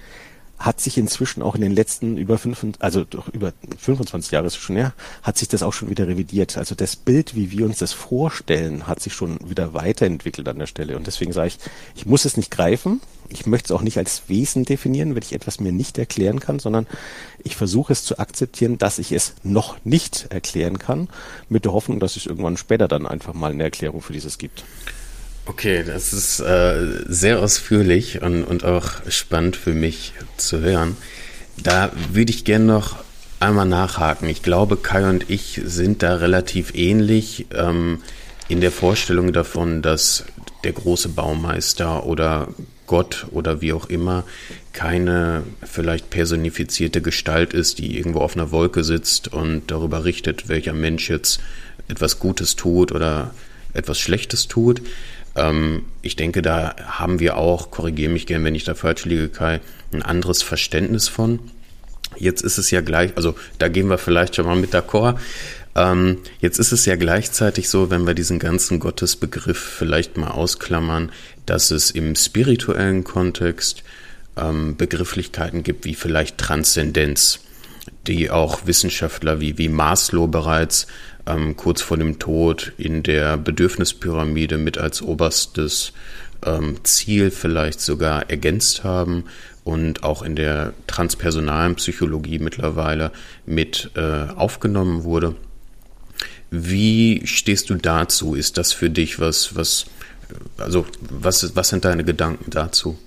[0.59, 4.57] hat sich inzwischen auch in den letzten über fünf, also doch über 25 Jahre ist
[4.57, 6.57] schon her, hat sich das auch schon wieder revidiert.
[6.57, 10.67] Also das Bild, wie wir uns das vorstellen, hat sich schon wieder weiterentwickelt an der
[10.67, 10.97] Stelle.
[10.97, 11.59] Und deswegen sage ich,
[11.97, 13.01] ich muss es nicht greifen.
[13.29, 16.59] Ich möchte es auch nicht als Wesen definieren, wenn ich etwas mir nicht erklären kann,
[16.59, 16.87] sondern
[17.43, 21.09] ich versuche es zu akzeptieren, dass ich es noch nicht erklären kann,
[21.49, 24.65] mit der Hoffnung, dass es irgendwann später dann einfach mal eine Erklärung für dieses gibt.
[25.47, 30.97] Okay, das ist äh, sehr ausführlich und, und auch spannend für mich zu hören.
[31.63, 32.97] Da würde ich gerne noch
[33.41, 34.29] einmal nachhaken.
[34.29, 38.01] Ich glaube, Kai und ich sind da relativ ähnlich ähm,
[38.49, 40.25] in der Vorstellung davon, dass
[40.65, 42.49] der große Baumeister oder
[42.87, 44.25] Gott oder wie auch immer
[44.73, 50.73] keine vielleicht personifizierte Gestalt ist, die irgendwo auf einer Wolke sitzt und darüber richtet, welcher
[50.73, 51.41] Mensch jetzt
[51.89, 53.35] etwas Gutes tut oder
[53.75, 54.81] etwas Schlechtes tut,
[55.37, 59.29] ähm, ich denke, da haben wir auch, korrigiere mich gern, wenn ich da falsch liege,
[59.29, 59.61] Kai,
[59.93, 61.39] ein anderes Verständnis von.
[62.17, 65.19] Jetzt ist es ja gleich, also da gehen wir vielleicht schon mal mit d'accord.
[65.77, 71.11] Ähm, jetzt ist es ja gleichzeitig so, wenn wir diesen ganzen Gottesbegriff vielleicht mal ausklammern,
[71.47, 73.83] dass es im spirituellen Kontext
[74.37, 77.41] ähm, Begrifflichkeiten gibt wie vielleicht Transzendenz,
[78.07, 80.87] die auch Wissenschaftler wie, wie Maslow bereits
[81.27, 85.93] ähm, kurz vor dem Tod in der Bedürfnispyramide mit als oberstes
[86.45, 89.25] ähm, Ziel vielleicht sogar ergänzt haben
[89.65, 93.11] und auch in der transpersonalen Psychologie mittlerweile
[93.47, 95.35] mit äh, aufgenommen wurde.
[96.51, 98.35] Wie stehst du dazu?
[98.35, 99.87] Ist das für dich was, was,
[100.59, 102.99] also was, was sind deine Gedanken dazu?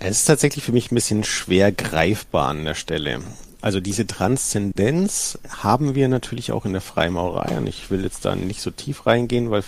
[0.00, 3.20] Es ist tatsächlich für mich ein bisschen schwer greifbar an der Stelle.
[3.60, 8.34] Also diese Transzendenz haben wir natürlich auch in der Freimaurerei und ich will jetzt da
[8.34, 9.62] nicht so tief reingehen, weil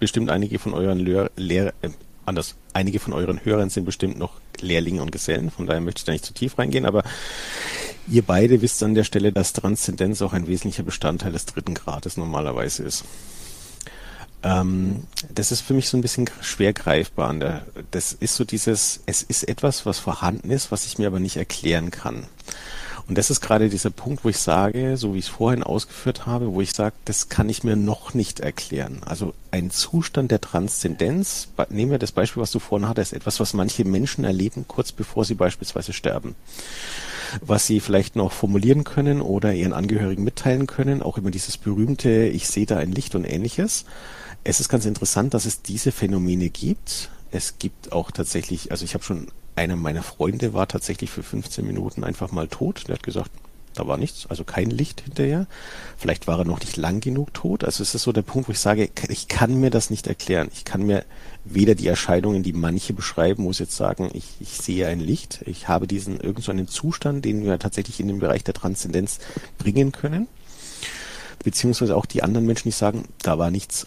[0.00, 1.90] bestimmt einige von euren Lehr Lehr äh,
[2.26, 6.04] anders, einige von euren Hörern sind bestimmt noch Lehrlinge und Gesellen, von daher möchte ich
[6.04, 7.04] da nicht zu tief reingehen, aber
[8.08, 12.16] ihr beide wisst an der Stelle, dass Transzendenz auch ein wesentlicher Bestandteil des dritten Grades
[12.16, 13.04] normalerweise ist.
[14.42, 17.62] Ähm, das ist für mich so ein bisschen schwer greifbar.
[17.92, 21.36] Das ist so dieses, es ist etwas, was vorhanden ist, was ich mir aber nicht
[21.36, 22.26] erklären kann.
[23.08, 26.26] Und das ist gerade dieser Punkt, wo ich sage, so wie ich es vorhin ausgeführt
[26.26, 29.00] habe, wo ich sage, das kann ich mir noch nicht erklären.
[29.04, 33.54] Also ein Zustand der Transzendenz, nehmen wir das Beispiel, was du vorhin hattest, etwas, was
[33.54, 36.34] manche Menschen erleben, kurz bevor sie beispielsweise sterben.
[37.40, 42.26] Was sie vielleicht noch formulieren können oder ihren Angehörigen mitteilen können, auch immer dieses berühmte,
[42.26, 43.84] ich sehe da ein Licht und ähnliches.
[44.44, 47.10] Es ist ganz interessant, dass es diese Phänomene gibt.
[47.30, 51.66] Es gibt auch tatsächlich, also ich habe schon einer meiner Freunde war tatsächlich für 15
[51.66, 52.88] Minuten einfach mal tot.
[52.88, 53.30] Der hat gesagt,
[53.74, 55.46] Da war nichts, also kein Licht hinterher.
[55.96, 57.64] Vielleicht war er noch nicht lang genug tot.
[57.64, 60.50] Also es ist so der Punkt, wo ich sage, ich kann mir das nicht erklären.
[60.52, 61.04] Ich kann mir
[61.44, 65.40] weder die Erscheinungen, die manche beschreiben, muss jetzt sagen, ich, ich sehe ein Licht.
[65.46, 69.20] Ich habe diesen irgend so einen Zustand, den wir tatsächlich in den Bereich der Transzendenz
[69.58, 70.28] bringen können.
[71.42, 73.86] Beziehungsweise auch die anderen Menschen, die sagen, da war nichts.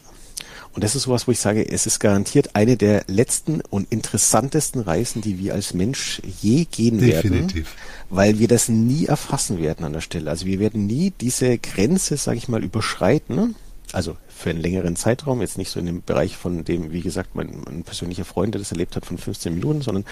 [0.76, 4.82] Und das ist sowas, wo ich sage, es ist garantiert eine der letzten und interessantesten
[4.82, 7.56] Reisen, die wir als Mensch je gehen Definitiv.
[7.56, 10.30] werden, weil wir das nie erfassen werden an der Stelle.
[10.30, 13.56] Also wir werden nie diese Grenze, sage ich mal, überschreiten.
[13.94, 17.36] Also für einen längeren Zeitraum, jetzt nicht so in dem Bereich von dem, wie gesagt,
[17.36, 20.04] mein, mein persönlicher Freund, der das erlebt hat, von 15 Minuten, sondern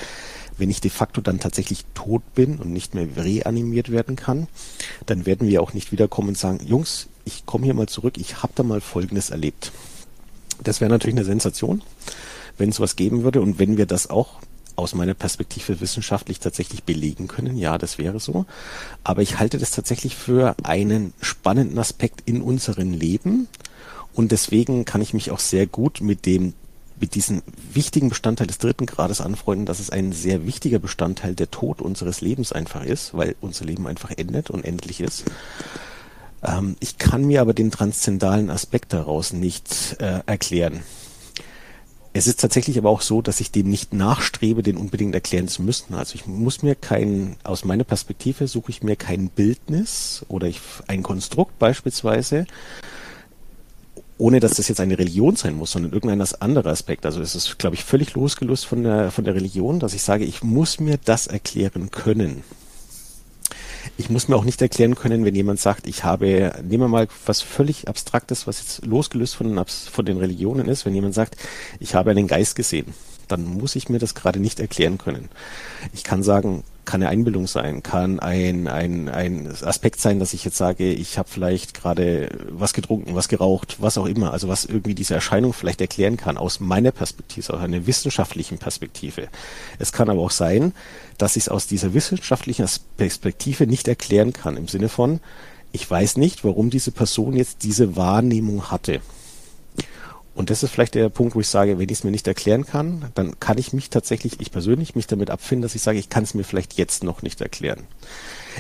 [0.58, 4.48] wenn ich de facto dann tatsächlich tot bin und nicht mehr reanimiert werden kann,
[5.08, 8.42] dann werden wir auch nicht wiederkommen und sagen, Jungs, ich komme hier mal zurück, ich
[8.42, 9.74] habe da mal Folgendes erlebt.
[10.64, 11.82] Das wäre natürlich eine Sensation,
[12.58, 14.40] wenn es was geben würde und wenn wir das auch
[14.76, 17.58] aus meiner Perspektive wissenschaftlich tatsächlich belegen können.
[17.58, 18.46] Ja, das wäre so.
[19.04, 23.48] Aber ich halte das tatsächlich für einen spannenden Aspekt in unserem Leben.
[24.14, 26.54] Und deswegen kann ich mich auch sehr gut mit dem
[27.00, 27.42] mit diesem
[27.74, 32.22] wichtigen Bestandteil des dritten Grades anfreunden, dass es ein sehr wichtiger Bestandteil der Tod unseres
[32.22, 35.26] Lebens einfach ist, weil unser Leben einfach endet und endlich ist.
[36.44, 40.84] Ähm, ich kann mir aber den transzendalen Aspekt daraus nicht äh, erklären.
[42.16, 45.64] Es ist tatsächlich aber auch so, dass ich dem nicht nachstrebe, den unbedingt erklären zu
[45.64, 45.96] müssen.
[45.96, 50.62] Also ich muss mir kein, aus meiner Perspektive suche ich mir kein Bildnis oder ich,
[50.86, 52.46] ein Konstrukt beispielsweise,
[54.20, 57.08] ohne dass das jetzt eine Religion sein muss, sondern irgendein anderer Aspekt.
[57.08, 60.24] Also es ist, glaube ich, völlig losgelöst von der, von der Religion, dass ich sage,
[60.24, 62.44] ich muss mir das erklären können.
[63.98, 67.08] Ich muss mir auch nicht erklären können, wenn jemand sagt, ich habe, nehmen wir mal
[67.26, 71.38] was völlig Abstraktes, was jetzt losgelöst von den, von den Religionen ist, wenn jemand sagt,
[71.80, 72.94] ich habe einen Geist gesehen,
[73.28, 75.30] dann muss ich mir das gerade nicht erklären können.
[75.94, 80.44] Ich kann sagen, kann eine Einbildung sein, kann ein, ein, ein Aspekt sein, dass ich
[80.44, 84.66] jetzt sage, ich habe vielleicht gerade was getrunken, was geraucht, was auch immer, also was
[84.66, 89.28] irgendwie diese Erscheinung vielleicht erklären kann, aus meiner Perspektive, aus einer wissenschaftlichen Perspektive.
[89.80, 90.74] Es kann aber auch sein,
[91.18, 92.66] dass ich es aus dieser wissenschaftlichen
[92.98, 95.20] Perspektive nicht erklären kann, im Sinne von,
[95.72, 99.02] ich weiß nicht, warum diese Person jetzt diese Wahrnehmung hatte.
[100.36, 102.66] Und das ist vielleicht der Punkt, wo ich sage, wenn ich es mir nicht erklären
[102.66, 106.10] kann, dann kann ich mich tatsächlich, ich persönlich, mich damit abfinden, dass ich sage, ich
[106.10, 107.84] kann es mir vielleicht jetzt noch nicht erklären.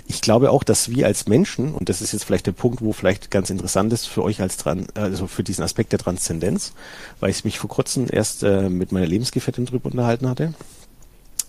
[0.07, 2.93] Ich glaube auch, dass wir als Menschen, und das ist jetzt vielleicht der Punkt, wo
[2.93, 6.73] vielleicht ganz interessant ist für euch als dran, also für diesen Aspekt der Transzendenz,
[7.19, 10.53] weil ich mich vor kurzem erst äh, mit meiner Lebensgefährtin drüber unterhalten hatte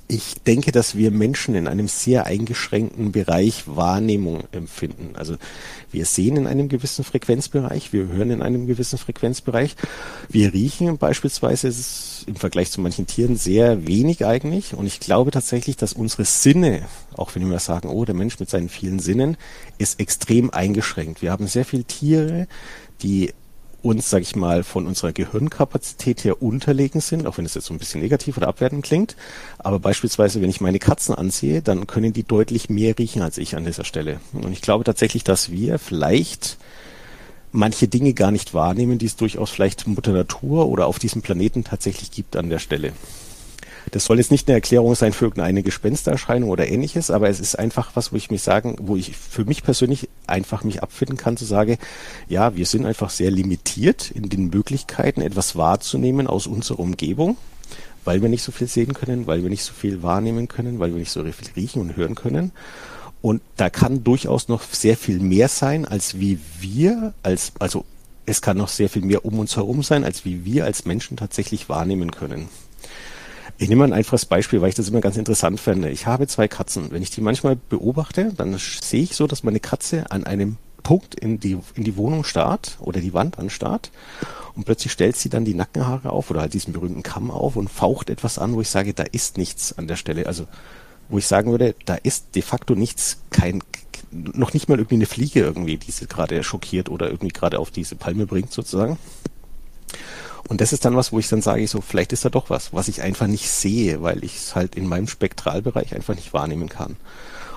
[0.07, 5.17] ich denke, dass wir Menschen in einem sehr eingeschränkten Bereich Wahrnehmung empfinden.
[5.17, 5.37] Also
[5.91, 9.77] wir sehen in einem gewissen Frequenzbereich, wir hören in einem gewissen Frequenzbereich,
[10.29, 14.75] wir riechen beispielsweise ist im Vergleich zu manchen Tieren sehr wenig eigentlich.
[14.75, 16.83] Und ich glaube tatsächlich, dass unsere Sinne,
[17.17, 19.37] auch wenn wir sagen, oh, der Mensch mit seinen vielen Sinnen,
[19.79, 21.23] ist extrem eingeschränkt.
[21.23, 22.47] Wir haben sehr viele Tiere,
[23.03, 23.33] die
[23.85, 27.75] uns, sag ich mal, von unserer Gehirnkapazität her unterlegen sind, auch wenn es jetzt so
[27.75, 29.15] ein bisschen negativ oder abwertend klingt.
[29.59, 33.57] Aber beispielsweise, wenn ich meine Katzen ansehe, dann können die deutlich mehr riechen als ich
[33.57, 34.21] an dieser Stelle.
[34.33, 36.57] Und ich glaube tatsächlich, dass wir vielleicht
[37.53, 41.63] manche Dinge gar nicht wahrnehmen, die es durchaus vielleicht Mutter Natur oder auf diesem Planeten
[41.63, 42.93] tatsächlich gibt an der Stelle.
[43.91, 47.59] Das soll jetzt nicht eine Erklärung sein für irgendeine Gespenstererscheinung oder ähnliches, aber es ist
[47.59, 51.37] einfach was, wo ich mich sagen, wo ich für mich persönlich einfach mich abfinden kann,
[51.37, 51.79] zu sagen,
[52.29, 57.37] ja, wir sind einfach sehr limitiert in den Möglichkeiten, etwas wahrzunehmen aus unserer Umgebung,
[58.05, 60.93] weil wir nicht so viel sehen können, weil wir nicht so viel wahrnehmen können, weil
[60.93, 62.53] wir nicht so viel riechen und hören können.
[63.21, 67.85] Und da kann durchaus noch sehr viel mehr sein, als wie wir als, also
[68.27, 71.17] es kann noch sehr viel mehr um uns herum sein, als wie wir als Menschen
[71.17, 72.49] tatsächlich wahrnehmen können.
[73.57, 75.89] Ich nehme mal ein einfaches Beispiel, weil ich das immer ganz interessant finde.
[75.91, 76.91] Ich habe zwei Katzen.
[76.91, 81.15] Wenn ich die manchmal beobachte, dann sehe ich so, dass meine Katze an einem Punkt
[81.15, 83.91] in die, in die Wohnung starrt oder die Wand anstarrt
[84.55, 87.71] und plötzlich stellt sie dann die Nackenhaare auf oder halt diesen berühmten Kamm auf und
[87.71, 90.27] faucht etwas an, wo ich sage, da ist nichts an der Stelle.
[90.27, 90.47] Also
[91.09, 93.63] wo ich sagen würde, da ist de facto nichts, kein,
[94.11, 97.71] noch nicht mal irgendwie eine Fliege irgendwie, die sie gerade schockiert oder irgendwie gerade auf
[97.71, 98.99] diese Palme bringt sozusagen.
[100.49, 102.51] Und das ist dann was, wo ich dann sage, ich so, vielleicht ist da doch
[102.51, 106.33] was, was ich einfach nicht sehe, weil ich es halt in meinem Spektralbereich einfach nicht
[106.33, 106.97] wahrnehmen kann.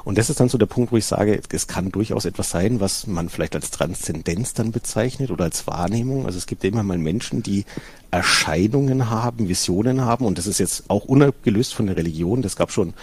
[0.08, 2.80] Und das ist dann so der Punkt, wo ich sage, es kann durchaus etwas sein,
[2.80, 6.26] was man vielleicht als Transzendenz dann bezeichnet oder als Wahrnehmung.
[6.26, 7.66] Also es gibt immer mal Menschen, die
[8.10, 12.42] Erscheinungen haben, Visionen haben und das ist jetzt auch unabgelöst von der Religion.
[12.42, 12.94] Das gab schon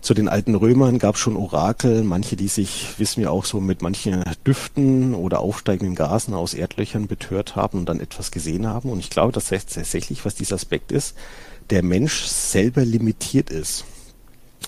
[0.00, 3.60] zu den alten Römern gab es schon Orakel, manche, die sich, wissen wir auch so,
[3.60, 8.90] mit manchen Düften oder aufsteigenden Gasen aus Erdlöchern betört haben und dann etwas gesehen haben.
[8.90, 11.16] Und ich glaube, dass tatsächlich, was dieser Aspekt ist,
[11.68, 13.84] der Mensch selber limitiert ist.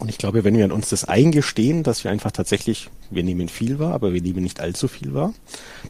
[0.00, 3.78] Und ich glaube, wenn wir uns das eingestehen, dass wir einfach tatsächlich, wir nehmen viel
[3.78, 5.34] wahr, aber wir nehmen nicht allzu viel wahr.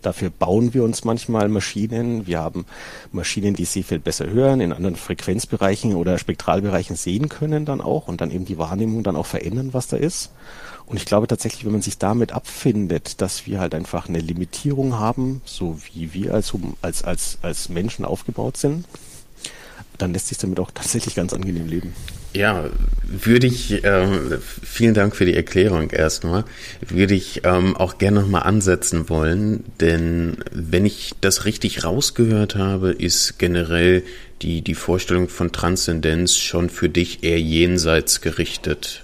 [0.02, 2.26] Dafür bauen wir uns manchmal Maschinen.
[2.26, 2.66] Wir haben
[3.12, 8.08] Maschinen, die sehr viel besser hören, in anderen Frequenzbereichen oder Spektralbereichen sehen können dann auch
[8.08, 10.30] und dann eben die Wahrnehmung dann auch verändern, was da ist.
[10.84, 14.98] Und ich glaube tatsächlich, wenn man sich damit abfindet, dass wir halt einfach eine Limitierung
[14.98, 18.84] haben, so wie wir als, als, als, als Menschen aufgebaut sind,
[19.96, 21.94] dann lässt sich damit auch tatsächlich ganz angenehm leben.
[22.34, 22.70] Ja,
[23.02, 26.44] würde ich, äh, vielen Dank für die Erklärung erstmal,
[26.80, 32.92] würde ich ähm, auch gerne nochmal ansetzen wollen, denn wenn ich das richtig rausgehört habe,
[32.92, 34.02] ist generell
[34.40, 39.02] die, die Vorstellung von Transzendenz schon für dich eher jenseits gerichtet.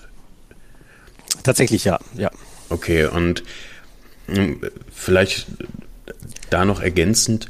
[1.42, 2.30] Tatsächlich ja, ja.
[2.70, 3.42] Okay, und
[4.26, 4.60] hm,
[4.90, 5.46] vielleicht
[6.48, 7.48] da noch ergänzend,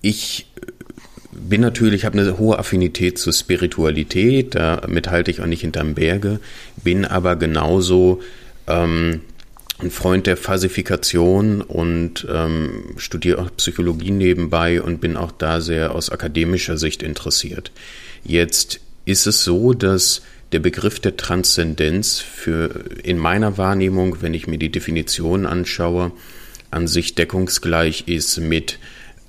[0.00, 0.46] ich
[1.48, 6.40] bin natürlich, habe eine hohe Affinität zur Spiritualität, damit halte ich auch nicht hinterm Berge,
[6.82, 8.20] bin aber genauso
[8.66, 9.20] ähm,
[9.78, 15.94] ein Freund der Falsifikation und ähm, studiere auch Psychologie nebenbei und bin auch da sehr
[15.94, 17.72] aus akademischer Sicht interessiert.
[18.24, 24.46] Jetzt ist es so, dass der Begriff der Transzendenz für in meiner Wahrnehmung, wenn ich
[24.46, 26.12] mir die Definition anschaue,
[26.70, 28.78] an sich deckungsgleich ist mit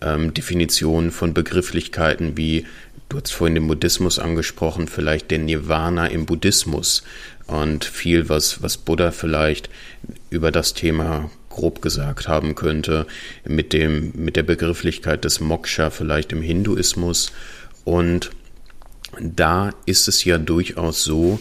[0.03, 2.65] ähm, Definitionen von Begrifflichkeiten wie,
[3.09, 7.03] du hast vorhin den Buddhismus angesprochen, vielleicht der Nirvana im Buddhismus
[7.47, 9.69] und viel, was, was Buddha vielleicht
[10.29, 13.05] über das Thema grob gesagt haben könnte,
[13.45, 17.31] mit dem, mit der Begrifflichkeit des Moksha vielleicht im Hinduismus.
[17.83, 18.31] Und
[19.19, 21.39] da ist es ja durchaus so,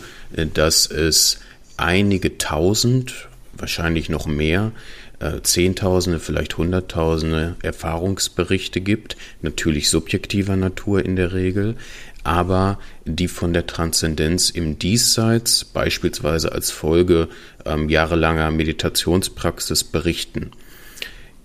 [0.54, 1.40] dass es
[1.78, 5.01] einige tausend, wahrscheinlich noch mehr, äh,
[5.42, 11.76] Zehntausende, vielleicht Hunderttausende Erfahrungsberichte gibt, natürlich subjektiver Natur in der Regel,
[12.24, 17.28] aber die von der Transzendenz im Diesseits beispielsweise als Folge
[17.64, 20.50] ähm, jahrelanger Meditationspraxis berichten.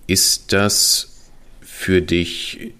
[0.06, 1.28] Ist das
[1.60, 2.72] für dich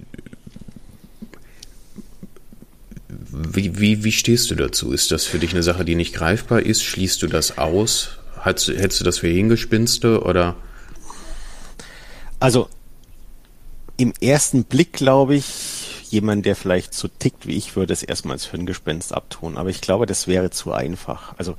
[3.30, 4.92] wie, wie, wie stehst du dazu?
[4.92, 6.82] Ist das für dich eine Sache, die nicht greifbar ist?
[6.82, 8.18] Schließt du das aus?
[8.42, 10.56] Hältst du das für Hingespinste oder?
[12.40, 12.68] Also
[13.96, 18.34] im ersten Blick glaube ich, jemand, der vielleicht so tickt wie ich, würde es erstmal
[18.34, 19.56] als Hirngespenst abtun.
[19.56, 21.34] Aber ich glaube, das wäre zu einfach.
[21.36, 21.56] Also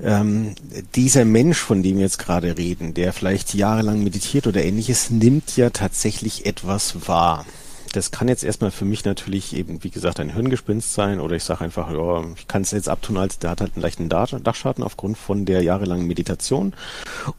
[0.00, 0.54] ähm,
[0.94, 5.56] dieser Mensch, von dem wir jetzt gerade reden, der vielleicht jahrelang meditiert oder ähnliches, nimmt
[5.56, 7.46] ja tatsächlich etwas wahr
[7.92, 11.44] das kann jetzt erstmal für mich natürlich eben, wie gesagt, ein Hirngespinst sein oder ich
[11.44, 14.84] sage einfach, ja, ich kann es jetzt abtun, als der hat halt einen leichten Dachschaden
[14.84, 16.74] aufgrund von der jahrelangen Meditation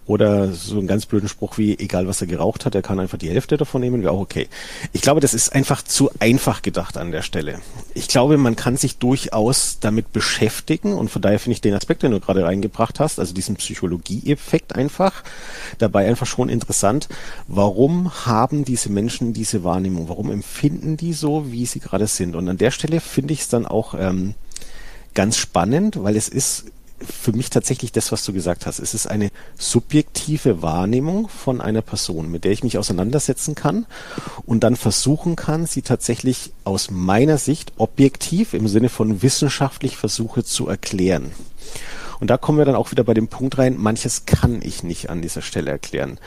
[0.05, 3.17] oder so einen ganz blöden Spruch wie, egal was er geraucht hat, er kann einfach
[3.17, 4.47] die Hälfte davon nehmen, wäre auch okay.
[4.93, 7.60] Ich glaube, das ist einfach zu einfach gedacht an der Stelle.
[7.93, 12.03] Ich glaube, man kann sich durchaus damit beschäftigen und von daher finde ich den Aspekt,
[12.03, 15.23] den du gerade reingebracht hast, also diesen Psychologie-Effekt einfach,
[15.77, 17.10] dabei einfach schon interessant.
[17.47, 20.10] Warum haben diese Menschen diese Wahrnehmung?
[20.10, 22.36] Warum empfinden die so, wie sie gerade sind.
[22.36, 24.36] Und an der Stelle finde ich es dann auch ähm,
[25.15, 26.65] ganz spannend, weil es ist
[27.00, 28.80] für mich tatsächlich das, was du gesagt hast.
[28.80, 33.86] Es ist eine subjektive Wahrnehmung von einer Person, mit der ich mich auseinandersetzen kann
[34.45, 40.43] und dann versuchen kann, sie tatsächlich aus meiner Sicht objektiv im Sinne von wissenschaftlich versuche
[40.43, 41.32] zu erklären.
[42.19, 45.10] Und da kommen wir dann auch wieder bei dem Punkt rein, manches kann ich nicht
[45.10, 46.19] an dieser Stelle erklären.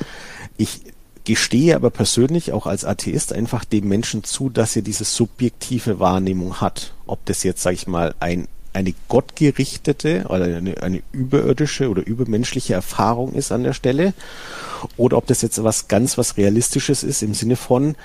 [0.57, 0.83] Ich
[1.25, 6.61] gestehe aber persönlich auch als Atheist einfach dem Menschen zu, dass er diese subjektive Wahrnehmung
[6.61, 6.95] hat.
[7.07, 12.75] Ob das jetzt, sage ich mal, ein eine gottgerichtete oder eine, eine überirdische oder übermenschliche
[12.75, 14.15] Erfahrung ist an der Stelle
[14.97, 17.97] oder ob das jetzt was ganz was realistisches ist im Sinne von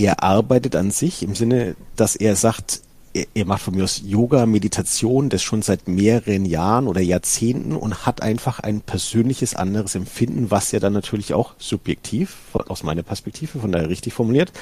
[0.00, 2.80] er arbeitet an sich im Sinne, dass er sagt,
[3.12, 8.06] er, macht von mir aus Yoga, Meditation, das schon seit mehreren Jahren oder Jahrzehnten und
[8.06, 13.58] hat einfach ein persönliches anderes Empfinden, was er dann natürlich auch subjektiv, aus meiner Perspektive,
[13.58, 14.52] von daher richtig formuliert,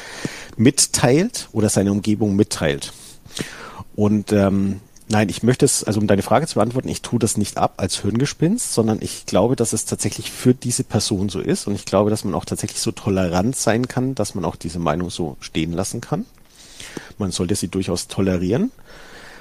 [0.56, 2.92] mitteilt oder seine Umgebung mitteilt.
[3.94, 4.80] Und ähm,
[5.10, 7.74] Nein, ich möchte es, also um deine Frage zu beantworten, ich tue das nicht ab
[7.78, 11.86] als Hirngespinst, sondern ich glaube, dass es tatsächlich für diese Person so ist und ich
[11.86, 15.38] glaube, dass man auch tatsächlich so tolerant sein kann, dass man auch diese Meinung so
[15.40, 16.26] stehen lassen kann.
[17.18, 18.70] Man sollte sie durchaus tolerieren.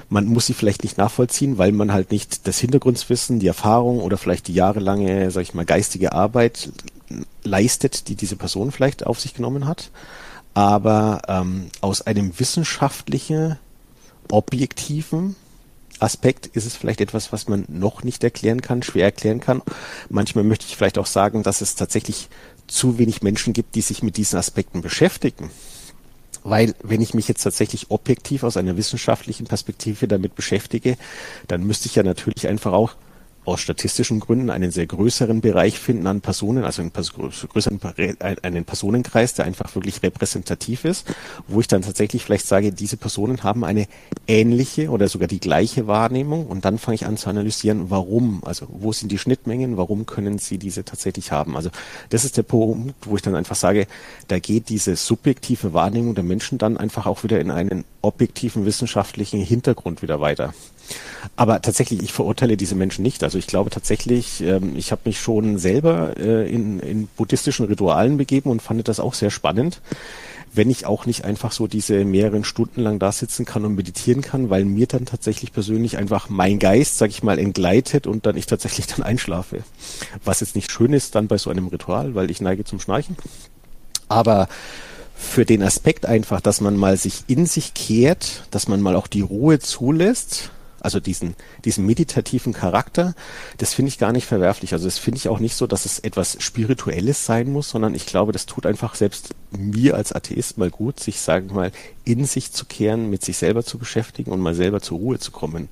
[0.10, 4.18] Man muss sie vielleicht nicht nachvollziehen, weil man halt nicht das Hintergrundwissen, die Erfahrung oder
[4.18, 6.70] vielleicht die jahrelange, sag ich mal, geistige Arbeit
[7.44, 9.92] leistet, die diese Person vielleicht auf sich genommen hat.
[10.54, 13.58] Aber ähm, aus einem wissenschaftlichen,
[14.32, 15.36] objektiven
[16.00, 19.62] Aspekt ist es vielleicht etwas, was man noch nicht erklären kann, schwer erklären kann.
[20.10, 22.30] Manchmal möchte ich vielleicht auch sagen, dass es tatsächlich
[22.68, 25.50] zu wenig Menschen gibt, die sich mit diesen Aspekten beschäftigen
[26.50, 30.96] Weil wenn ich mich jetzt tatsächlich objektiv aus einer wissenschaftlichen Perspektive damit beschäftige,
[31.50, 32.96] dann müsste ich ja natürlich einfach auch
[33.48, 37.80] aus statistischen Gründen einen sehr größeren Bereich finden an Personen, also einen größeren
[38.42, 41.08] einen Personenkreis, der einfach wirklich repräsentativ ist,
[41.48, 43.88] wo ich dann tatsächlich vielleicht sage, diese Personen haben eine
[44.28, 48.68] ähnliche oder sogar die gleiche Wahrnehmung und dann fange ich an zu analysieren, warum, also
[48.70, 51.56] wo sind die Schnittmengen, warum können sie diese tatsächlich haben.
[51.56, 51.70] Also
[52.10, 53.88] das ist der Punkt, wo ich dann einfach sage,
[54.28, 59.42] da geht diese subjektive Wahrnehmung der Menschen dann einfach auch wieder in einen objektiven wissenschaftlichen
[59.42, 60.54] Hintergrund wieder weiter.
[61.36, 63.24] Aber tatsächlich, ich verurteile diese Menschen nicht.
[63.24, 68.18] Also ich glaube tatsächlich, ähm, ich habe mich schon selber äh, in, in buddhistischen Ritualen
[68.18, 69.82] begeben und fand das auch sehr spannend
[70.54, 74.22] wenn ich auch nicht einfach so diese mehreren Stunden lang da sitzen kann und meditieren
[74.22, 78.36] kann, weil mir dann tatsächlich persönlich einfach mein Geist, sag ich mal, entgleitet und dann
[78.36, 79.64] ich tatsächlich dann einschlafe.
[80.24, 83.16] Was jetzt nicht schön ist dann bei so einem Ritual, weil ich neige zum Schnarchen.
[84.10, 84.48] Aber
[85.16, 89.08] für den Aspekt einfach, dass man mal sich in sich kehrt, dass man mal auch
[89.08, 93.16] die Ruhe zulässt, also diesen, diesen meditativen Charakter,
[93.58, 94.74] das finde ich gar nicht verwerflich.
[94.74, 98.06] Also das finde ich auch nicht so, dass es etwas Spirituelles sein muss, sondern ich
[98.06, 101.72] glaube, das tut einfach selbst mir als Atheist mal gut, sich, sagen wir mal,
[102.04, 105.32] in sich zu kehren, mit sich selber zu beschäftigen und mal selber zur Ruhe zu
[105.32, 105.68] kommen.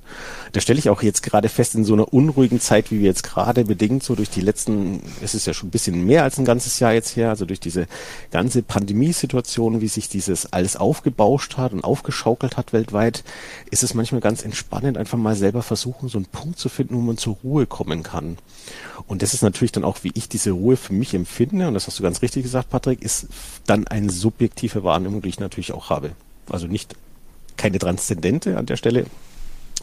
[0.52, 3.22] Da stelle ich auch jetzt gerade fest, in so einer unruhigen Zeit, wie wir jetzt
[3.22, 6.44] gerade bedingt, so durch die letzten, es ist ja schon ein bisschen mehr als ein
[6.44, 7.86] ganzes Jahr jetzt her, also durch diese
[8.30, 13.24] ganze Pandemiesituation, wie sich dieses alles aufgebauscht hat und aufgeschaukelt hat weltweit,
[13.70, 17.00] ist es manchmal ganz entspannend, einfach mal selber versuchen, so einen Punkt zu finden, wo
[17.00, 18.36] man zur Ruhe kommen kann.
[19.06, 21.86] Und das ist natürlich dann auch, wie ich diese Ruhe für mich empfinde, und das
[21.86, 23.28] hast du ganz richtig gesagt, Patrick, ist
[23.66, 26.12] dann eine subjektive Wahrnehmung, die ich natürlich auch habe.
[26.48, 26.94] Also nicht
[27.56, 29.06] keine transzendente an der Stelle.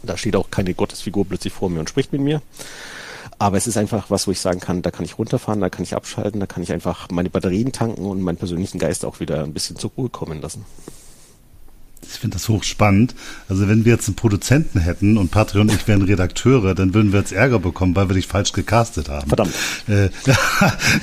[0.02, 2.42] Da steht auch keine Gottesfigur plötzlich vor mir und spricht mit mir.
[3.38, 5.82] Aber es ist einfach was, wo ich sagen kann, da kann ich runterfahren, da kann
[5.82, 9.42] ich abschalten, da kann ich einfach meine Batterien tanken und meinen persönlichen Geist auch wieder
[9.42, 10.64] ein bisschen zur Ruhe kommen lassen.
[12.12, 13.14] Ich finde das hochspannend.
[13.48, 17.12] Also wenn wir jetzt einen Produzenten hätten und Patrick und ich wären Redakteure, dann würden
[17.12, 19.28] wir jetzt Ärger bekommen, weil wir dich falsch gecastet haben.
[19.28, 19.54] Verdammt.
[19.88, 20.10] Äh,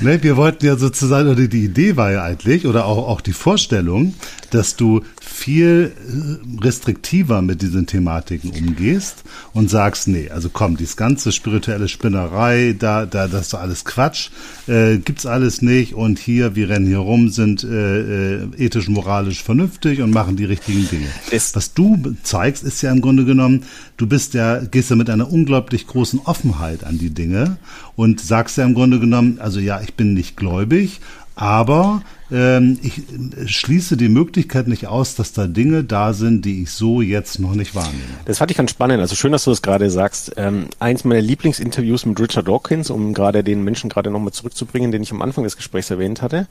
[0.00, 3.32] ne, wir wollten ja sozusagen, oder die Idee war ja eigentlich, oder auch, auch die
[3.32, 4.14] Vorstellung,
[4.50, 10.96] dass du viel äh, restriktiver mit diesen Thematiken umgehst und sagst, nee, also komm, dieses
[10.96, 14.30] ganze spirituelle Spinnerei, da, da, das ist alles Quatsch,
[14.66, 19.42] äh, gibt's alles nicht und hier, wir rennen hier rum, sind äh, äh, ethisch, moralisch
[19.42, 21.08] vernünftig und machen die richtigen Dinge.
[21.30, 23.64] Es Was du zeigst, ist ja im Grunde genommen,
[23.96, 27.58] du bist ja, gehst ja mit einer unglaublich großen Offenheit an die Dinge
[27.94, 31.00] und sagst ja im Grunde genommen, also ja, ich bin nicht gläubig,
[31.34, 36.62] aber ähm, ich äh, schließe die Möglichkeit nicht aus, dass da Dinge da sind, die
[36.62, 38.02] ich so jetzt noch nicht wahrnehme.
[38.24, 39.00] Das fand ich ganz spannend.
[39.00, 40.32] Also schön, dass du das gerade sagst.
[40.36, 45.02] Ähm, eins meiner Lieblingsinterviews mit Richard Dawkins, um gerade den Menschen gerade nochmal zurückzubringen, den
[45.02, 46.46] ich am Anfang des Gesprächs erwähnt hatte.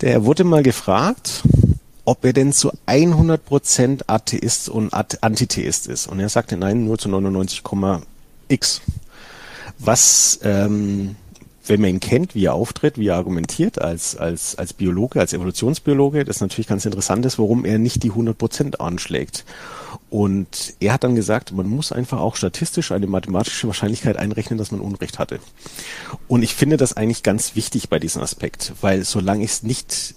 [0.00, 1.42] Der wurde mal gefragt,
[2.04, 6.06] ob er denn zu 100% Atheist und Antitheist ist.
[6.08, 8.80] Und er sagte nein, nur zu 99,x.
[9.78, 11.16] Was ähm,
[11.66, 15.32] wenn man ihn kennt, wie er auftritt, wie er argumentiert als, als, als Biologe, als
[15.32, 19.44] Evolutionsbiologe, das natürlich ganz interessant ist, warum er nicht die 100 Prozent anschlägt.
[20.10, 24.72] Und er hat dann gesagt, man muss einfach auch statistisch eine mathematische Wahrscheinlichkeit einrechnen, dass
[24.72, 25.38] man Unrecht hatte.
[26.28, 30.14] Und ich finde das eigentlich ganz wichtig bei diesem Aspekt, weil solange ich es nicht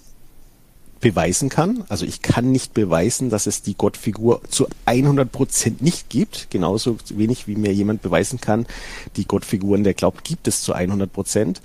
[1.00, 1.84] beweisen kann.
[1.88, 6.48] Also ich kann nicht beweisen, dass es die Gottfigur zu 100 Prozent nicht gibt.
[6.50, 8.66] Genauso wenig wie mir jemand beweisen kann,
[9.16, 11.60] die Gottfiguren, der glaubt, gibt es zu 100 Prozent.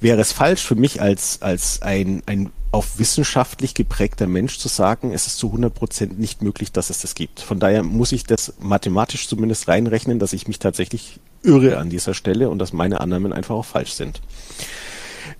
[0.00, 5.12] Wäre es falsch für mich als, als ein, ein auf wissenschaftlich geprägter Mensch zu sagen,
[5.12, 7.40] es ist zu 100 Prozent nicht möglich, dass es das gibt.
[7.40, 12.14] Von daher muss ich das mathematisch zumindest reinrechnen, dass ich mich tatsächlich irre an dieser
[12.14, 14.20] Stelle und dass meine Annahmen einfach auch falsch sind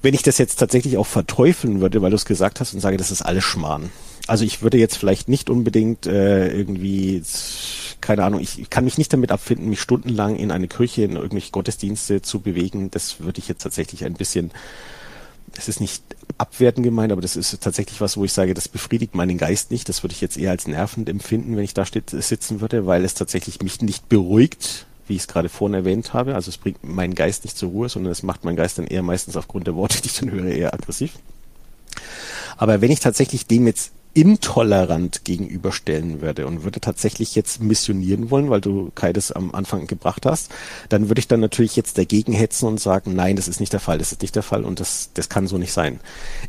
[0.03, 2.97] wenn ich das jetzt tatsächlich auch verteufeln würde, weil du es gesagt hast und sage,
[2.97, 3.91] das ist alles Schmarrn.
[4.27, 7.23] Also ich würde jetzt vielleicht nicht unbedingt äh, irgendwie,
[8.01, 11.51] keine Ahnung, ich, kann mich nicht damit abfinden, mich stundenlang in eine Kirche, in irgendwelche
[11.51, 12.91] Gottesdienste zu bewegen.
[12.91, 14.51] Das würde ich jetzt tatsächlich ein bisschen,
[15.55, 16.03] das ist nicht
[16.39, 19.91] abwertend gemeint, aber das ist tatsächlich was, wo ich sage, das befriedigt meinen Geist nicht.
[19.91, 23.15] Das würde ich jetzt eher als nervend empfinden, wenn ich da sitzen würde, weil es
[23.15, 26.35] tatsächlich mich nicht beruhigt, wie ich es gerade vorhin erwähnt habe.
[26.35, 29.03] Also es bringt meinen Geist nicht zur Ruhe, sondern es macht meinen Geist dann eher
[29.03, 31.13] meistens aufgrund der Worte, die ich dann höre, eher aggressiv.
[32.57, 38.49] Aber wenn ich tatsächlich dem jetzt intolerant gegenüberstellen würde und würde tatsächlich jetzt missionieren wollen,
[38.49, 40.53] weil du Kai das am Anfang gebracht hast,
[40.89, 43.81] dann würde ich dann natürlich jetzt dagegen hetzen und sagen, nein, das ist nicht der
[43.81, 45.99] Fall, das ist nicht der Fall und das, das kann so nicht sein.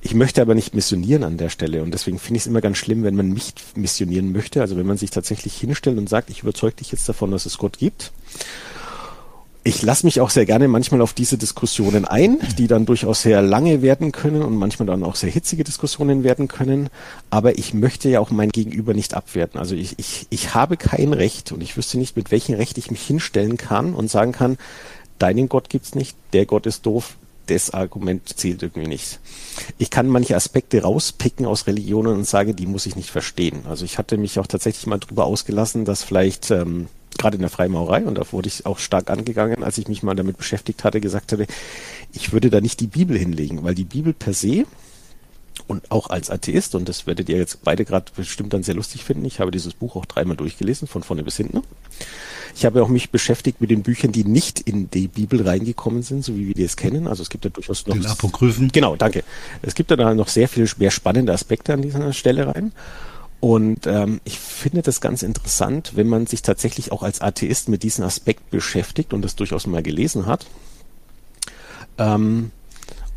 [0.02, 2.78] Ich möchte aber nicht missionieren an der Stelle und deswegen finde ich es immer ganz
[2.78, 6.44] schlimm, wenn man mich missionieren möchte, also wenn man sich tatsächlich hinstellt und sagt, ich
[6.44, 8.12] überzeuge dich jetzt davon, dass es Gott gibt
[9.68, 13.42] ich lasse mich auch sehr gerne manchmal auf diese Diskussionen ein, die dann durchaus sehr
[13.42, 16.90] lange werden können und manchmal dann auch sehr hitzige Diskussionen werden können.
[17.32, 19.60] Aber ich möchte ja auch mein Gegenüber nicht abwerten.
[19.60, 22.92] Also ich, ich, ich habe kein Recht und ich wüsste nicht, mit welchem Recht ich
[22.92, 24.60] mich hinstellen kann und sagen kann,
[25.18, 27.16] deinen Gott gibt's nicht, der Gott ist doof,
[27.48, 29.20] das Argument zählt irgendwie nicht.
[29.80, 33.64] Ich kann manche Aspekte rauspicken aus Religionen und sage, die muss ich nicht verstehen.
[33.68, 36.88] Also ich hatte mich auch tatsächlich mal drüber ausgelassen, dass vielleicht ähm,
[37.18, 40.16] gerade in der Freimaurerei, und da wurde ich auch stark angegangen, als ich mich mal
[40.16, 41.48] damit beschäftigt hatte, gesagt hatte,
[42.14, 44.66] ich würde da nicht die Bibel hinlegen, weil die Bibel per se
[45.68, 49.04] und auch als Atheist, und das werdet ihr jetzt beide gerade bestimmt dann sehr lustig
[49.04, 51.62] finden, ich habe dieses Buch auch dreimal durchgelesen, von vorne bis hinten.
[52.58, 56.24] Ich habe auch mich beschäftigt mit den Büchern, die nicht in die Bibel reingekommen sind,
[56.24, 57.06] so wie wir die es kennen.
[57.06, 57.96] Also es gibt ja durchaus noch...
[57.96, 58.70] Den Apokryphen.
[58.72, 59.26] Genau, danke.
[59.62, 62.72] Es gibt da noch sehr viel mehr spannende Aspekte an dieser Stelle rein.
[63.40, 67.84] Und ähm, ich finde das ganz interessant, wenn man sich tatsächlich auch als Atheist mit
[67.84, 70.46] diesem Aspekt beschäftigt und das durchaus mal gelesen hat.
[71.98, 72.52] Ähm,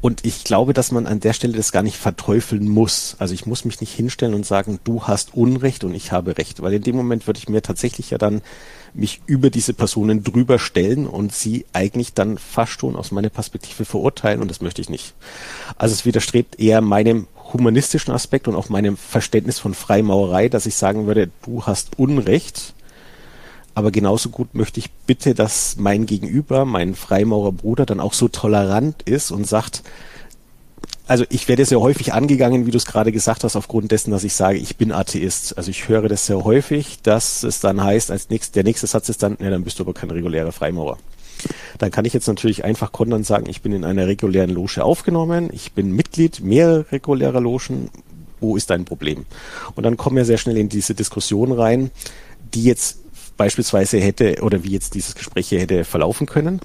[0.00, 3.16] und ich glaube, dass man an der Stelle das gar nicht verteufeln muss.
[3.18, 6.62] Also ich muss mich nicht hinstellen und sagen, du hast Unrecht und ich habe Recht,
[6.62, 8.42] weil in dem Moment würde ich mir tatsächlich ja dann
[8.94, 13.84] mich über diese Personen drüber stellen und sie eigentlich dann fast schon aus meiner Perspektive
[13.84, 15.14] verurteilen und das möchte ich nicht.
[15.76, 20.74] Also es widerstrebt eher meinem humanistischen Aspekt und auch meinem Verständnis von Freimaurerei, dass ich
[20.74, 22.74] sagen würde, du hast Unrecht,
[23.74, 29.03] aber genauso gut möchte ich bitte, dass mein Gegenüber, mein Freimaurerbruder, dann auch so tolerant
[29.03, 29.82] ist und sagt,
[31.07, 34.24] also ich werde sehr häufig angegangen, wie du es gerade gesagt hast, aufgrund dessen, dass
[34.24, 35.57] ich sage, ich bin Atheist.
[35.57, 39.09] Also ich höre das sehr häufig, dass es dann heißt, als nächstes, der nächste Satz
[39.09, 40.99] ist dann, ja, dann bist du aber kein regulärer Freimaurer.
[41.78, 45.51] Dann kann ich jetzt natürlich einfach kontern sagen, ich bin in einer regulären Loge aufgenommen,
[45.53, 47.91] ich bin Mitglied mehrerer regulärer Logen,
[48.41, 49.26] wo ist dein Problem?
[49.74, 51.91] Und dann kommen wir sehr schnell in diese Diskussion rein,
[52.55, 52.99] die jetzt
[53.36, 56.61] beispielsweise hätte oder wie jetzt dieses Gespräch hier hätte verlaufen können.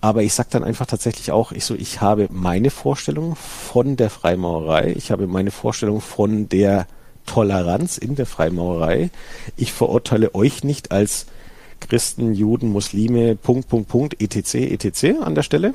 [0.00, 4.10] Aber ich sage dann einfach tatsächlich auch, ich so, ich habe meine Vorstellung von der
[4.10, 6.86] Freimaurerei, ich habe meine Vorstellung von der
[7.24, 9.10] Toleranz in der Freimaurerei.
[9.56, 11.26] Ich verurteile euch nicht als
[11.80, 15.20] Christen, Juden, Muslime, Punkt, Punkt, Punkt, etc., etc.
[15.22, 15.74] an der Stelle.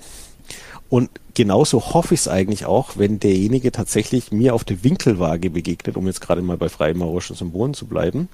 [0.89, 5.95] Und genauso hoffe ich es eigentlich auch, wenn derjenige tatsächlich mir auf der Winkelwaage begegnet,
[5.95, 8.28] um jetzt gerade mal bei freimaurischen Symbolen zu bleiben,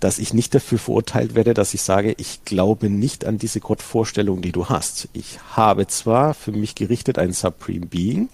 [0.00, 4.42] dass ich nicht dafür verurteilt werde, dass ich sage, ich glaube nicht an diese Gottvorstellung,
[4.42, 5.08] die du hast.
[5.12, 8.28] Ich habe zwar für mich gerichtet ein Supreme Being,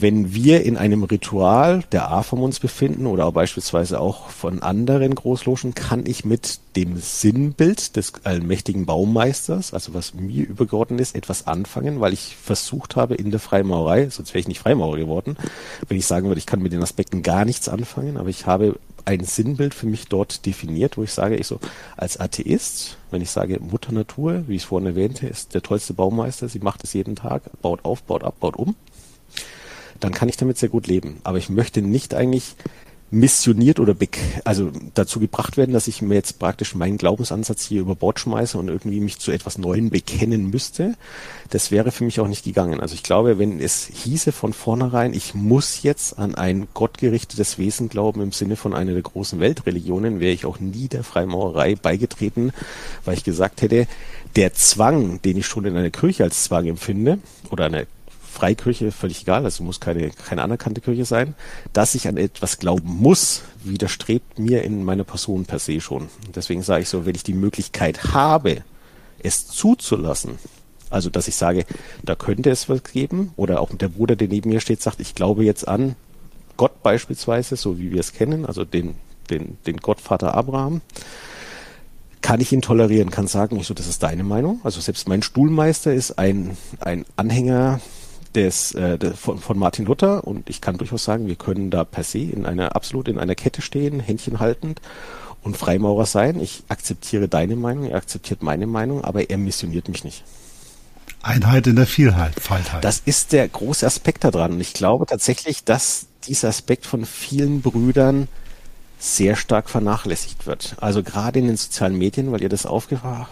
[0.00, 5.74] wenn wir in einem Ritual der AFAM uns befinden oder beispielsweise auch von anderen Großlogen,
[5.74, 12.00] kann ich mit dem Sinnbild des allmächtigen Baumeisters, also was mir übergeordnet ist, etwas anfangen,
[12.00, 15.36] weil ich versucht habe in der Freimaurerei, sonst wäre ich nicht Freimaurer geworden,
[15.88, 18.78] wenn ich sagen würde, ich kann mit den Aspekten gar nichts anfangen, aber ich habe
[19.08, 21.60] ein Sinnbild für mich dort definiert, wo ich sage, ich so
[21.96, 25.94] als Atheist, wenn ich sage Mutter Natur, wie ich es vorhin erwähnte, ist der tollste
[25.94, 28.76] Baumeister, sie macht es jeden Tag, baut auf, baut ab, baut um,
[30.00, 31.20] dann kann ich damit sehr gut leben.
[31.24, 32.54] Aber ich möchte nicht eigentlich
[33.10, 33.96] missioniert oder
[34.44, 38.58] also dazu gebracht werden, dass ich mir jetzt praktisch meinen Glaubensansatz hier über Bord schmeiße
[38.58, 40.94] und irgendwie mich zu etwas Neuem bekennen müsste.
[41.48, 42.80] Das wäre für mich auch nicht gegangen.
[42.80, 47.88] Also ich glaube, wenn es hieße von vornherein, ich muss jetzt an ein gottgerichtetes Wesen
[47.88, 52.52] glauben im Sinne von einer der großen Weltreligionen, wäre ich auch nie der Freimaurerei beigetreten,
[53.06, 53.86] weil ich gesagt hätte,
[54.36, 57.18] der Zwang, den ich schon in einer Kirche als Zwang empfinde,
[57.50, 57.86] oder eine
[58.38, 61.34] Freikirche, völlig egal, also muss keine, keine anerkannte Kirche sein,
[61.72, 66.08] dass ich an etwas glauben muss, widerstrebt mir in meiner Person per se schon.
[66.36, 68.62] Deswegen sage ich so, wenn ich die Möglichkeit habe,
[69.20, 70.38] es zuzulassen,
[70.88, 71.66] also dass ich sage,
[72.04, 75.16] da könnte es was geben, oder auch der Bruder, der neben mir steht, sagt, ich
[75.16, 75.96] glaube jetzt an
[76.56, 78.94] Gott beispielsweise, so wie wir es kennen, also den,
[79.30, 80.80] den, den Gottvater Abraham,
[82.22, 84.60] kann ich ihn tolerieren, kann sagen, ich so, das ist deine Meinung.
[84.62, 87.80] Also selbst mein Stuhlmeister ist ein, ein Anhänger
[88.34, 91.84] des, äh, des, von, von Martin Luther und ich kann durchaus sagen, wir können da
[91.84, 94.80] per se in einer absolut in einer Kette stehen, Händchen haltend
[95.42, 96.40] und Freimaurer sein.
[96.40, 100.24] Ich akzeptiere deine Meinung, er akzeptiert meine Meinung, aber er missioniert mich nicht.
[101.22, 102.84] Einheit in der Vielheit, Feilheit.
[102.84, 104.52] Das ist der große Aspekt daran.
[104.52, 108.28] Und ich glaube tatsächlich, dass dieser Aspekt von vielen Brüdern
[108.98, 110.76] sehr stark vernachlässigt wird.
[110.80, 113.28] Also gerade in den sozialen Medien, weil ihr das aufgebracht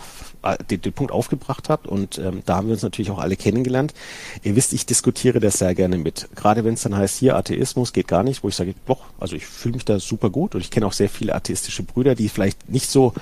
[0.55, 3.95] den, den Punkt aufgebracht habt und ähm, da haben wir uns natürlich auch alle kennengelernt.
[4.43, 6.29] Ihr wisst, ich diskutiere das sehr gerne mit.
[6.35, 9.37] Gerade wenn es dann heißt, hier Atheismus geht gar nicht, wo ich sage, doch, also
[9.37, 12.29] ich fühle mich da super gut und ich kenne auch sehr viele atheistische Brüder, die
[12.29, 13.13] vielleicht nicht so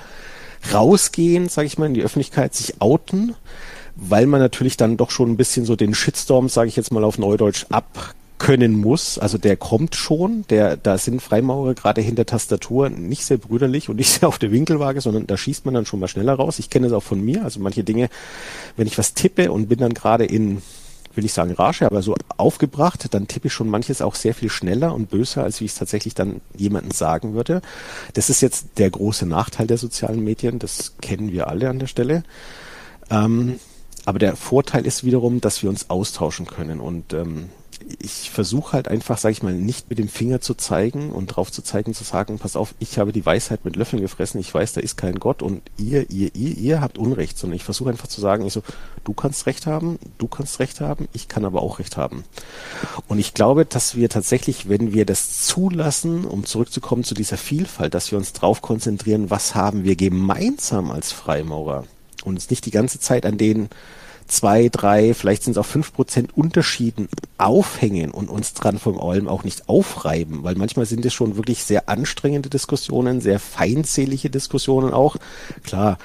[0.73, 3.35] rausgehen, sage ich mal, in die Öffentlichkeit, sich outen,
[3.95, 7.03] weil man natürlich dann doch schon ein bisschen so den Shitstorm, sage ich jetzt mal
[7.03, 8.13] auf Neudeutsch, ab
[8.45, 9.17] können muss.
[9.17, 13.95] Also der kommt schon, der, da sind Freimaurer gerade hinter Tastatur nicht sehr brüderlich und
[13.95, 16.59] nicht sehr auf der Winkelwaage, sondern da schießt man dann schon mal schneller raus.
[16.59, 17.43] Ich kenne es auch von mir.
[17.43, 18.07] Also manche Dinge,
[18.77, 20.61] wenn ich was tippe und bin dann gerade in
[21.15, 24.49] will ich sagen Rage, aber so aufgebracht, dann tippe ich schon manches auch sehr viel
[24.49, 27.61] schneller und böser, als wie ich es tatsächlich dann jemandem sagen würde.
[28.13, 31.87] Das ist jetzt der große Nachteil der sozialen Medien, das kennen wir alle an der
[31.87, 32.23] Stelle.
[33.09, 33.61] Ähm,
[34.03, 37.49] aber der Vorteil ist wiederum, dass wir uns austauschen können und ähm,
[37.99, 41.51] ich versuche halt einfach, sage ich mal, nicht mit dem Finger zu zeigen und drauf
[41.51, 44.73] zu zeigen, zu sagen, pass auf, ich habe die Weisheit mit Löffeln gefressen, ich weiß,
[44.73, 48.07] da ist kein Gott und ihr, ihr, ihr, ihr habt Unrecht, sondern ich versuche einfach
[48.07, 48.63] zu sagen, ich so,
[49.03, 52.23] du kannst Recht haben, du kannst Recht haben, ich kann aber auch Recht haben.
[53.07, 57.93] Und ich glaube, dass wir tatsächlich, wenn wir das zulassen, um zurückzukommen zu dieser Vielfalt,
[57.93, 61.85] dass wir uns drauf konzentrieren, was haben wir gemeinsam als Freimaurer
[62.23, 63.69] und uns nicht die ganze Zeit an den
[64.27, 67.07] zwei, drei, vielleicht sind es auch fünf Prozent Unterschieden
[67.37, 71.63] aufhängen und uns dran vom allem auch nicht aufreiben, weil manchmal sind es schon wirklich
[71.63, 75.17] sehr anstrengende Diskussionen, sehr feindselige Diskussionen auch.
[75.63, 75.97] Klar,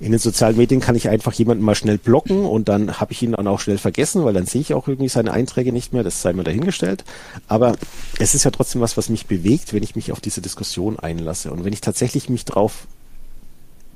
[0.00, 3.22] in den sozialen Medien kann ich einfach jemanden mal schnell blocken und dann habe ich
[3.22, 6.02] ihn dann auch schnell vergessen, weil dann sehe ich auch irgendwie seine Einträge nicht mehr,
[6.02, 7.04] das sei mir dahingestellt.
[7.46, 7.76] Aber
[8.18, 11.52] es ist ja trotzdem was, was mich bewegt, wenn ich mich auf diese Diskussion einlasse
[11.52, 12.86] und wenn ich tatsächlich mich drauf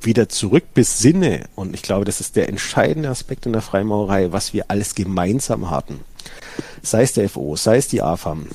[0.04, 4.52] wieder zurück besinne, und ich glaube, das ist der entscheidende Aspekt in der Freimaurerei, was
[4.52, 6.00] wir alles gemeinsam hatten,
[6.82, 8.48] sei es der FO, sei es die AFAM,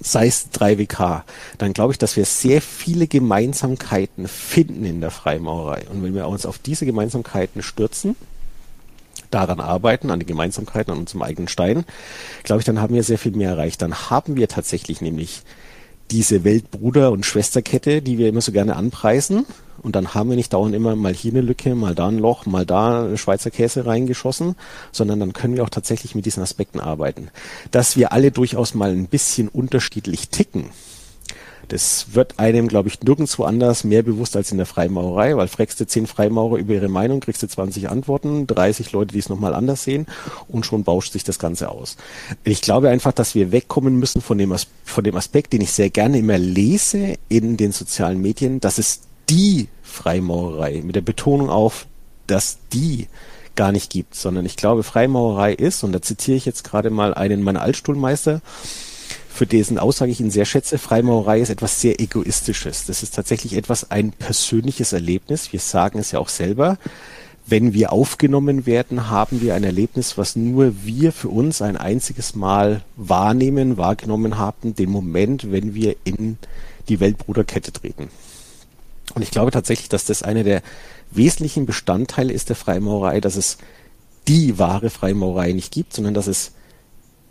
[0.00, 1.22] sei es 3WK,
[1.58, 5.86] dann glaube ich, dass wir sehr viele Gemeinsamkeiten finden in der Freimaurerei.
[5.90, 8.16] Und wenn wir uns auf diese Gemeinsamkeiten stürzen,
[9.30, 11.84] daran arbeiten, an den Gemeinsamkeiten, an unserem eigenen Stein,
[12.44, 13.82] glaube ich, dann haben wir sehr viel mehr erreicht.
[13.82, 15.42] Dann haben wir tatsächlich nämlich
[16.10, 19.46] diese Weltbruder- und Schwesterkette, die wir immer so gerne anpreisen,
[19.82, 22.46] und dann haben wir nicht dauernd immer mal hier eine Lücke, mal da ein Loch,
[22.46, 24.56] mal da Schweizer Käse reingeschossen,
[24.92, 27.28] sondern dann können wir auch tatsächlich mit diesen Aspekten arbeiten.
[27.70, 30.70] Dass wir alle durchaus mal ein bisschen unterschiedlich ticken,
[31.68, 35.80] das wird einem, glaube ich, nirgendwo anders mehr bewusst als in der Freimaurerei, weil fragst
[35.80, 39.54] du zehn Freimaurer über ihre Meinung, kriegst du 20 Antworten, 30 Leute, die es nochmal
[39.54, 40.06] anders sehen
[40.48, 41.96] und schon bauscht sich das Ganze aus.
[42.44, 44.54] Ich glaube einfach, dass wir wegkommen müssen von dem,
[44.84, 49.02] von dem Aspekt, den ich sehr gerne immer lese in den sozialen Medien, dass es
[49.28, 51.86] die Freimaurerei, mit der Betonung auf,
[52.26, 53.08] dass die
[53.54, 57.14] gar nicht gibt, sondern ich glaube, Freimaurerei ist, und da zitiere ich jetzt gerade mal
[57.14, 58.40] einen meiner Altstuhlmeister,
[59.34, 62.86] für dessen Aussage ich ihn sehr schätze, Freimaurerei ist etwas sehr Egoistisches.
[62.86, 65.52] Das ist tatsächlich etwas, ein persönliches Erlebnis.
[65.52, 66.78] Wir sagen es ja auch selber.
[67.44, 72.36] Wenn wir aufgenommen werden, haben wir ein Erlebnis, was nur wir für uns ein einziges
[72.36, 76.38] Mal wahrnehmen, wahrgenommen haben, den Moment, wenn wir in
[76.88, 78.10] die Weltbruderkette treten.
[79.14, 80.62] Und ich glaube tatsächlich, dass das einer der
[81.10, 83.58] wesentlichen Bestandteile ist der Freimaurerei, dass es
[84.28, 86.52] die wahre Freimaurerei nicht gibt, sondern dass es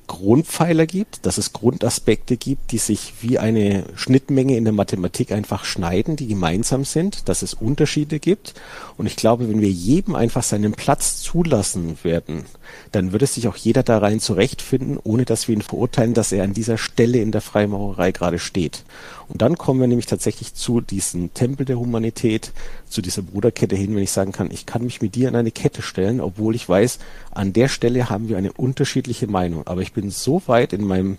[0.08, 5.66] Grundpfeiler gibt, dass es Grundaspekte gibt, die sich wie eine Schnittmenge in der Mathematik einfach
[5.66, 8.54] schneiden, die gemeinsam sind, dass es Unterschiede gibt.
[8.98, 12.46] Und ich glaube, wenn wir jedem einfach seinen Platz zulassen werden,
[12.92, 16.44] dann würde sich auch jeder da rein zurechtfinden, ohne dass wir ihn verurteilen, dass er
[16.44, 18.84] an dieser Stelle in der Freimaurerei gerade steht.
[19.28, 22.52] Und dann kommen wir nämlich tatsächlich zu diesem Tempel der Humanität,
[22.88, 25.52] zu dieser Bruderkette hin, wenn ich sagen kann, ich kann mich mit dir an eine
[25.52, 27.00] Kette stellen, obwohl ich weiß,
[27.32, 29.66] an der Stelle haben wir eine unterschiedliche Meinung.
[29.66, 31.18] Aber ich bin so weit in meinem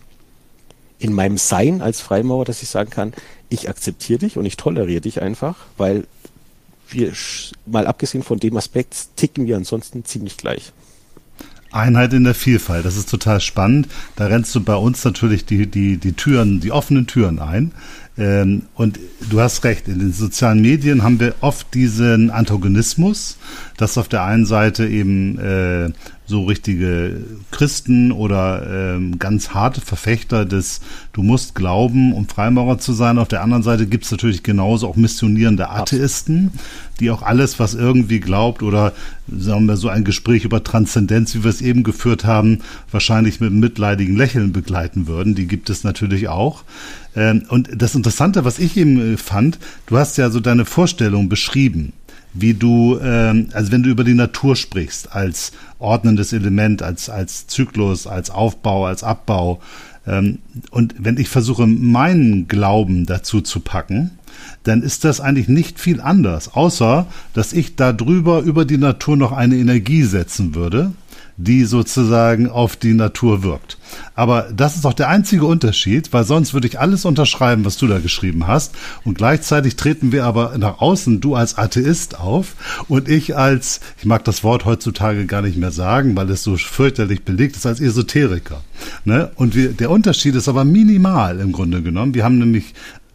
[1.00, 3.12] in meinem Sein als Freimaurer, dass ich sagen kann,
[3.48, 6.06] ich akzeptiere dich und ich toleriere dich einfach, weil
[6.90, 7.12] wir
[7.66, 10.72] mal abgesehen von dem Aspekt ticken wir ansonsten ziemlich gleich.
[11.74, 13.88] Einheit in der Vielfalt, das ist total spannend.
[14.14, 17.72] Da rennst du bei uns natürlich die, die, die Türen, die offenen Türen ein.
[18.16, 23.38] Ähm, und du hast recht, in den sozialen Medien haben wir oft diesen Antagonismus,
[23.76, 25.90] dass auf der einen Seite eben äh,
[26.26, 30.80] so richtige Christen oder ähm, ganz harte Verfechter des
[31.12, 33.18] Du musst glauben, um Freimaurer zu sein.
[33.18, 36.52] Auf der anderen Seite gibt es natürlich genauso auch missionierende Atheisten,
[37.00, 38.94] die auch alles, was irgendwie glaubt oder
[39.26, 42.60] sagen wir so ein Gespräch über Transzendenz, wie wir es eben geführt haben,
[42.90, 45.34] wahrscheinlich mit mitleidigen Lächeln begleiten würden.
[45.34, 46.64] Die gibt es natürlich auch.
[47.16, 51.28] Ähm, und das Interessante, was ich eben äh, fand, du hast ja so deine Vorstellung
[51.28, 51.92] beschrieben
[52.34, 57.46] wie du, ähm, also wenn du über die Natur sprichst, als ordnendes Element, als, als
[57.46, 59.60] Zyklus, als Aufbau, als Abbau.
[60.06, 60.40] Ähm,
[60.70, 64.18] und wenn ich versuche, meinen Glauben dazu zu packen,
[64.64, 69.16] dann ist das eigentlich nicht viel anders, außer dass ich da drüber über die Natur
[69.16, 70.92] noch eine Energie setzen würde,
[71.36, 73.78] die sozusagen auf die Natur wirkt.
[74.14, 77.86] Aber das ist doch der einzige Unterschied, weil sonst würde ich alles unterschreiben, was du
[77.86, 78.74] da geschrieben hast.
[79.04, 82.54] Und gleichzeitig treten wir aber nach außen, du als Atheist auf
[82.88, 86.56] und ich als, ich mag das Wort heutzutage gar nicht mehr sagen, weil es so
[86.56, 88.62] fürchterlich belegt ist, als Esoteriker.
[89.04, 89.30] Ne?
[89.34, 92.14] Und wir, der Unterschied ist aber minimal im Grunde genommen.
[92.14, 92.74] Wir haben nämlich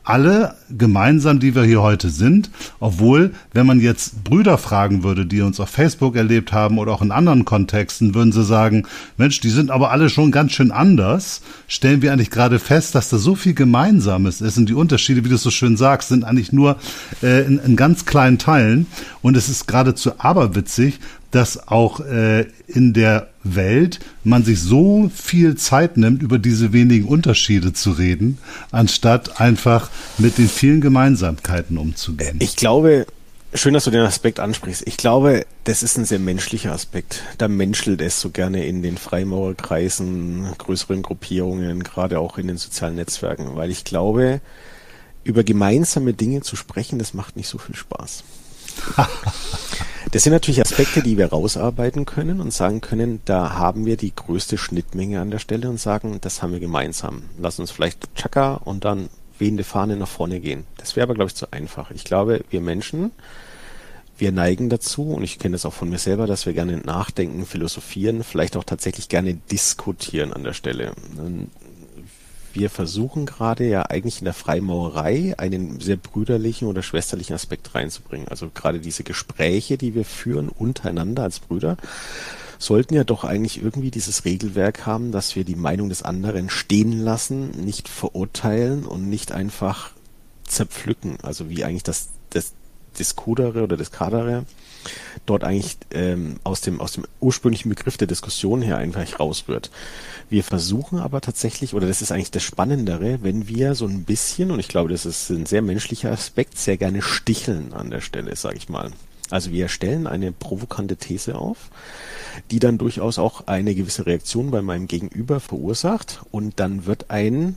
[0.10, 2.50] alle gemeinsam, die wir hier heute sind,
[2.80, 7.02] obwohl, wenn man jetzt Brüder fragen würde, die uns auf Facebook erlebt haben oder auch
[7.02, 8.88] in anderen Kontexten, würden sie sagen,
[9.18, 13.10] Mensch, die sind aber alle schon ganz schön anders, stellen wir eigentlich gerade fest, dass
[13.10, 16.24] da so viel Gemeinsames ist und die Unterschiede, wie du es so schön sagst, sind
[16.24, 16.78] eigentlich nur
[17.22, 18.88] äh, in, in ganz kleinen Teilen.
[19.22, 21.00] Und es ist geradezu aberwitzig,
[21.32, 27.08] dass auch äh, in der Welt man sich so viel Zeit nimmt, über diese wenigen
[27.08, 28.38] Unterschiede zu reden,
[28.72, 32.38] anstatt einfach mit den vielen Gemeinsamkeiten umzugehen.
[32.40, 33.06] Ich glaube,
[33.54, 34.84] schön, dass du den Aspekt ansprichst.
[34.86, 37.24] Ich glaube, das ist ein sehr menschlicher Aspekt.
[37.38, 42.96] Da menschelt es so gerne in den Freimaurerkreisen, größeren Gruppierungen, gerade auch in den sozialen
[42.96, 44.42] Netzwerken, weil ich glaube,
[45.24, 48.24] über gemeinsame Dinge zu sprechen, das macht nicht so viel Spaß.
[50.12, 54.16] Das sind natürlich Aspekte, die wir rausarbeiten können und sagen können, da haben wir die
[54.16, 57.26] größte Schnittmenge an der Stelle und sagen, das haben wir gemeinsam.
[57.38, 60.66] Lass uns vielleicht Chaka und dann wehende Fahne nach vorne gehen.
[60.78, 61.92] Das wäre aber, glaube ich, zu einfach.
[61.92, 63.12] Ich glaube, wir Menschen,
[64.18, 67.46] wir neigen dazu, und ich kenne das auch von mir selber, dass wir gerne nachdenken,
[67.46, 70.94] philosophieren, vielleicht auch tatsächlich gerne diskutieren an der Stelle
[72.54, 78.28] wir versuchen gerade ja eigentlich in der Freimaurerei einen sehr brüderlichen oder schwesterlichen Aspekt reinzubringen.
[78.28, 81.78] Also gerade diese Gespräche, die wir führen untereinander als Brüder,
[82.58, 87.00] sollten ja doch eigentlich irgendwie dieses Regelwerk haben, dass wir die Meinung des anderen stehen
[87.00, 89.92] lassen, nicht verurteilen und nicht einfach
[90.44, 91.18] zerpflücken.
[91.24, 92.54] Also wie eigentlich das, das
[92.98, 94.46] Diskudere oder das Kadere
[95.26, 99.72] dort eigentlich ähm, aus, dem, aus dem ursprünglichen Begriff der Diskussion her einfach rausrührt.
[100.30, 104.52] Wir versuchen aber tatsächlich, oder das ist eigentlich das Spannendere, wenn wir so ein bisschen,
[104.52, 108.36] und ich glaube, das ist ein sehr menschlicher Aspekt, sehr gerne sticheln an der Stelle,
[108.36, 108.92] sage ich mal.
[109.32, 111.70] Also wir stellen eine provokante These auf,
[112.52, 117.56] die dann durchaus auch eine gewisse Reaktion bei meinem Gegenüber verursacht und dann wird ein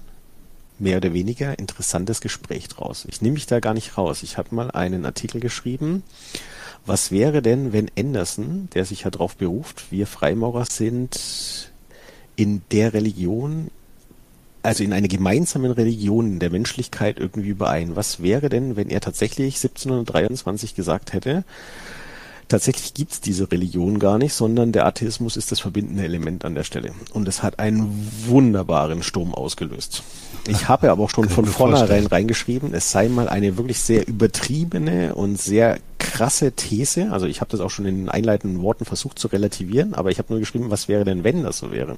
[0.78, 3.06] mehr oder weniger interessantes Gespräch draus.
[3.08, 4.22] Ich nehme mich da gar nicht raus.
[4.22, 6.02] Ich habe mal einen Artikel geschrieben,
[6.84, 11.71] was wäre denn, wenn Anderson, der sich ja darauf beruft, wir Freimaurer sind
[12.42, 13.70] in der Religion,
[14.64, 17.94] also in einer gemeinsamen Religion der Menschlichkeit irgendwie überein?
[17.94, 21.44] Was wäre denn, wenn er tatsächlich 1723 gesagt hätte,
[22.52, 26.54] tatsächlich gibt es diese Religion gar nicht, sondern der Atheismus ist das verbindende Element an
[26.54, 26.92] der Stelle.
[27.12, 30.02] Und es hat einen wunderbaren Sturm ausgelöst.
[30.46, 35.14] Ich habe aber auch schon von vornherein reingeschrieben, es sei mal eine wirklich sehr übertriebene
[35.14, 37.10] und sehr krasse These.
[37.10, 40.18] Also ich habe das auch schon in den einleitenden Worten versucht zu relativieren, aber ich
[40.18, 41.96] habe nur geschrieben, was wäre denn, wenn das so wäre.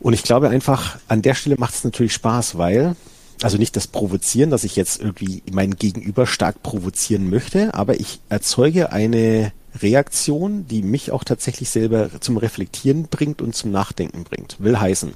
[0.00, 2.96] Und ich glaube einfach, an der Stelle macht es natürlich Spaß, weil
[3.42, 8.20] also nicht das Provozieren, dass ich jetzt irgendwie mein Gegenüber stark provozieren möchte, aber ich
[8.28, 14.56] erzeuge eine Reaktion, die mich auch tatsächlich selber zum Reflektieren bringt und zum Nachdenken bringt.
[14.58, 15.12] Will heißen,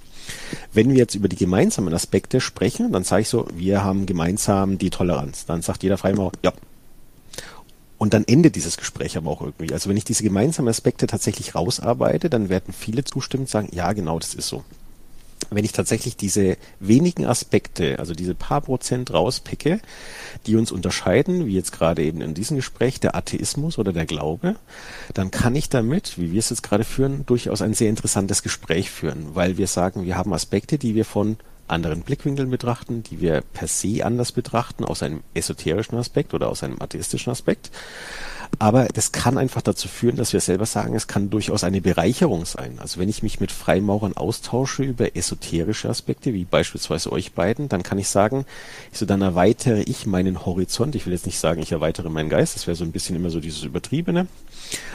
[0.72, 4.78] wenn wir jetzt über die gemeinsamen Aspekte sprechen, dann sage ich so, wir haben gemeinsam
[4.78, 5.46] die Toleranz.
[5.46, 6.52] Dann sagt jeder Freimaurer, ja.
[7.96, 9.72] Und dann endet dieses Gespräch aber auch irgendwie.
[9.72, 13.92] Also wenn ich diese gemeinsamen Aspekte tatsächlich rausarbeite, dann werden viele zustimmen und sagen, ja,
[13.92, 14.64] genau, das ist so
[15.48, 19.80] wenn ich tatsächlich diese wenigen Aspekte, also diese paar Prozent rauspicke,
[20.46, 24.56] die uns unterscheiden, wie jetzt gerade eben in diesem Gespräch, der Atheismus oder der Glaube,
[25.14, 28.90] dann kann ich damit, wie wir es jetzt gerade führen, durchaus ein sehr interessantes Gespräch
[28.90, 31.36] führen, weil wir sagen, wir haben Aspekte, die wir von
[31.70, 36.62] anderen Blickwinkeln betrachten, die wir per se anders betrachten, aus einem esoterischen Aspekt oder aus
[36.62, 37.70] einem atheistischen Aspekt.
[38.58, 42.44] Aber das kann einfach dazu führen, dass wir selber sagen, es kann durchaus eine Bereicherung
[42.44, 42.78] sein.
[42.78, 47.82] Also wenn ich mich mit Freimaurern austausche über esoterische Aspekte, wie beispielsweise euch beiden, dann
[47.82, 48.44] kann ich sagen,
[48.92, 50.94] so dann erweitere ich meinen Horizont.
[50.94, 53.30] Ich will jetzt nicht sagen, ich erweitere meinen Geist, das wäre so ein bisschen immer
[53.30, 54.26] so dieses Übertriebene.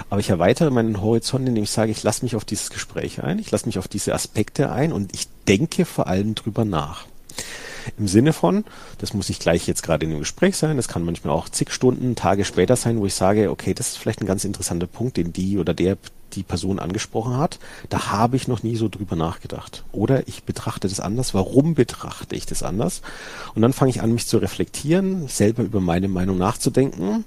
[0.10, 3.40] Aber ich erweitere meinen Horizont, indem ich sage, ich lasse mich auf dieses Gespräch ein,
[3.40, 7.06] ich lasse mich auf diese Aspekte ein und ich denke vor allem drüber nach.
[7.98, 8.66] Im Sinne von,
[8.98, 11.72] das muss nicht gleich jetzt gerade in dem Gespräch sein, das kann manchmal auch zig
[11.72, 15.18] Stunden, Tage später sein, wo ich sage, okay, das ist vielleicht ein ganz interessanter Punkt,
[15.18, 15.98] den die oder der
[16.34, 17.60] die Person angesprochen hat.
[17.90, 19.84] Da habe ich noch nie so drüber nachgedacht.
[19.92, 21.34] Oder ich betrachte das anders.
[21.34, 23.02] Warum betrachte ich das anders?
[23.54, 27.24] Und dann fange ich an, mich zu reflektieren, selber über meine Meinung nachzudenken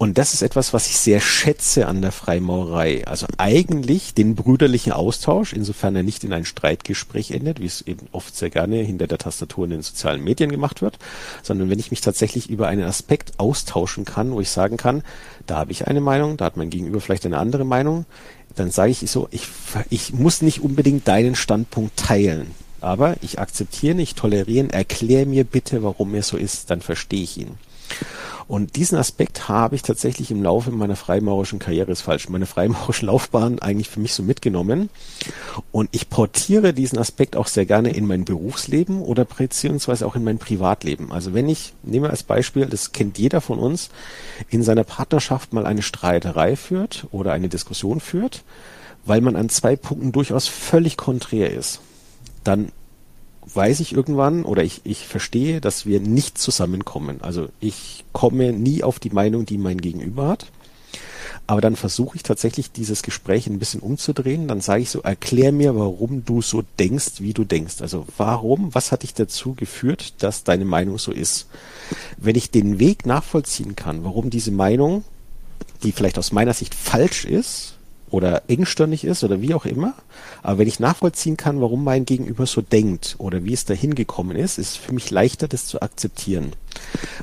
[0.00, 3.06] Und das ist etwas, was ich sehr schätze an der Freimaurerei.
[3.06, 8.06] Also eigentlich den brüderlichen Austausch, insofern er nicht in ein Streitgespräch endet, wie es eben
[8.10, 10.98] oft sehr gerne hinter der Tastatur in den sozialen Medien gemacht wird,
[11.42, 15.02] sondern wenn ich mich tatsächlich über einen Aspekt austauschen kann, wo ich sagen kann,
[15.46, 18.06] da habe ich eine Meinung, da hat mein Gegenüber vielleicht eine andere Meinung,
[18.56, 19.48] dann sage ich so, ich,
[19.90, 22.52] ich muss nicht unbedingt deinen Standpunkt teilen.
[22.80, 27.36] Aber ich akzeptiere nicht, tolerieren, erklär mir bitte, warum er so ist, dann verstehe ich
[27.36, 27.58] ihn.
[28.50, 33.06] Und diesen Aspekt habe ich tatsächlich im Laufe meiner freimaurischen Karriere, ist falsch, meine freimaurischen
[33.06, 34.90] Laufbahn eigentlich für mich so mitgenommen.
[35.70, 40.24] Und ich portiere diesen Aspekt auch sehr gerne in mein Berufsleben oder beziehungsweise auch in
[40.24, 41.12] mein Privatleben.
[41.12, 43.88] Also wenn ich, nehme als Beispiel, das kennt jeder von uns,
[44.48, 48.42] in seiner Partnerschaft mal eine Streiterei führt oder eine Diskussion führt,
[49.04, 51.78] weil man an zwei Punkten durchaus völlig konträr ist,
[52.42, 52.72] dann
[53.54, 57.20] weiß ich irgendwann oder ich, ich verstehe, dass wir nicht zusammenkommen.
[57.22, 60.46] Also ich komme nie auf die Meinung, die mein Gegenüber hat.
[61.46, 64.46] Aber dann versuche ich tatsächlich dieses Gespräch ein bisschen umzudrehen.
[64.46, 67.80] Dann sage ich so, erklär mir, warum du so denkst, wie du denkst.
[67.80, 71.48] Also warum, was hat dich dazu geführt, dass deine Meinung so ist?
[72.16, 75.02] Wenn ich den Weg nachvollziehen kann, warum diese Meinung,
[75.82, 77.74] die vielleicht aus meiner Sicht falsch ist,
[78.10, 79.94] oder engstirnig ist oder wie auch immer.
[80.42, 84.36] Aber wenn ich nachvollziehen kann, warum mein Gegenüber so denkt oder wie es dahin gekommen
[84.36, 86.52] ist, ist es für mich leichter, das zu akzeptieren.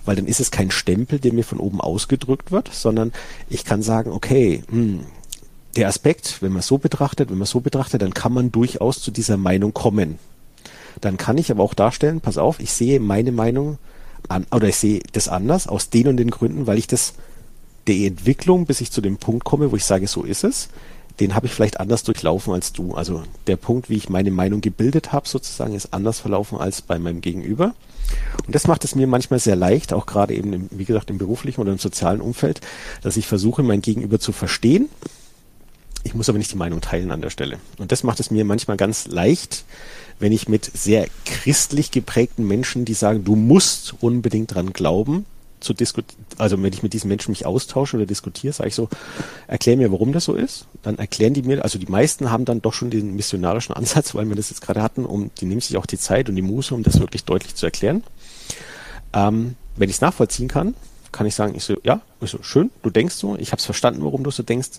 [0.05, 3.11] Weil dann ist es kein Stempel, der mir von oben ausgedrückt wird, sondern
[3.49, 4.99] ich kann sagen, okay, mh, hm,
[5.75, 9.11] der Aspekt, wenn man so betrachtet, wenn man so betrachtet, dann kann man durchaus zu
[9.11, 10.17] dieser Meinung kommen.
[11.01, 13.77] Dann kann ich aber auch darstellen, pass auf, ich sehe meine Meinung
[14.27, 17.13] an, oder ich sehe das anders aus den und den Gründen, weil ich das
[17.87, 20.69] die Entwicklung, bis ich zu dem Punkt komme, wo ich sage, so ist es,
[21.19, 22.93] den habe ich vielleicht anders durchlaufen als du.
[22.93, 26.99] Also der Punkt, wie ich meine Meinung gebildet habe, sozusagen, ist anders verlaufen als bei
[26.99, 27.73] meinem Gegenüber.
[28.45, 31.17] Und das macht es mir manchmal sehr leicht, auch gerade eben, im, wie gesagt, im
[31.17, 32.61] beruflichen oder im sozialen Umfeld,
[33.01, 34.89] dass ich versuche, mein Gegenüber zu verstehen.
[36.03, 37.57] Ich muss aber nicht die Meinung teilen an der Stelle.
[37.79, 39.65] Und das macht es mir manchmal ganz leicht,
[40.19, 45.25] wenn ich mit sehr christlich geprägten Menschen, die sagen, du musst unbedingt dran glauben,
[45.59, 48.89] zu diskutieren, also wenn ich mit diesen Menschen mich austausche oder diskutiere, sage ich so,
[49.47, 50.67] erklär mir, warum das so ist.
[50.83, 54.27] Dann erklären die mir, also die meisten haben dann doch schon den missionarischen Ansatz, weil
[54.27, 56.73] wir das jetzt gerade hatten, um, die nehmen sich auch die Zeit und die Muße,
[56.73, 58.03] um das wirklich deutlich zu erklären.
[59.13, 60.75] Ähm, wenn ich es nachvollziehen kann,
[61.11, 63.65] kann ich sagen, ich so, ja, ich so, schön, du denkst so, ich habe es
[63.65, 64.69] verstanden, warum du so denkst,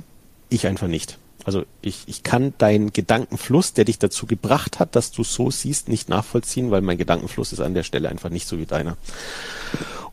[0.51, 1.19] ich einfach nicht.
[1.45, 5.89] Also ich, ich kann deinen Gedankenfluss, der dich dazu gebracht hat, dass du so siehst,
[5.89, 8.97] nicht nachvollziehen, weil mein Gedankenfluss ist an der Stelle einfach nicht so wie deiner.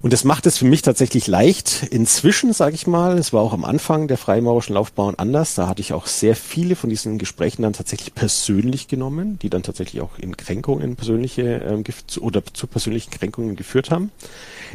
[0.06, 1.88] Und das macht es für mich tatsächlich leicht.
[1.90, 5.56] Inzwischen, sage ich mal, es war auch am Anfang der freimaurischen Laufbahn anders.
[5.56, 9.64] Da hatte ich auch sehr viele von diesen Gesprächen dann tatsächlich persönlich genommen, die dann
[9.64, 11.84] tatsächlich auch in Kränkungen persönliche ähm,
[12.20, 14.12] oder zu persönlichen Kränkungen geführt haben.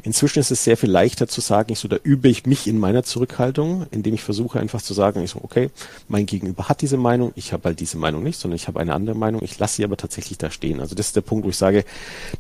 [0.03, 2.78] Inzwischen ist es sehr viel leichter zu sagen, ich so, da übe ich mich in
[2.78, 5.70] meiner Zurückhaltung, indem ich versuche einfach zu sagen, ich so, okay,
[6.09, 8.95] mein Gegenüber hat diese Meinung, ich habe halt diese Meinung nicht, sondern ich habe eine
[8.95, 10.80] andere Meinung, ich lasse sie aber tatsächlich da stehen.
[10.80, 11.84] Also das ist der Punkt, wo ich sage,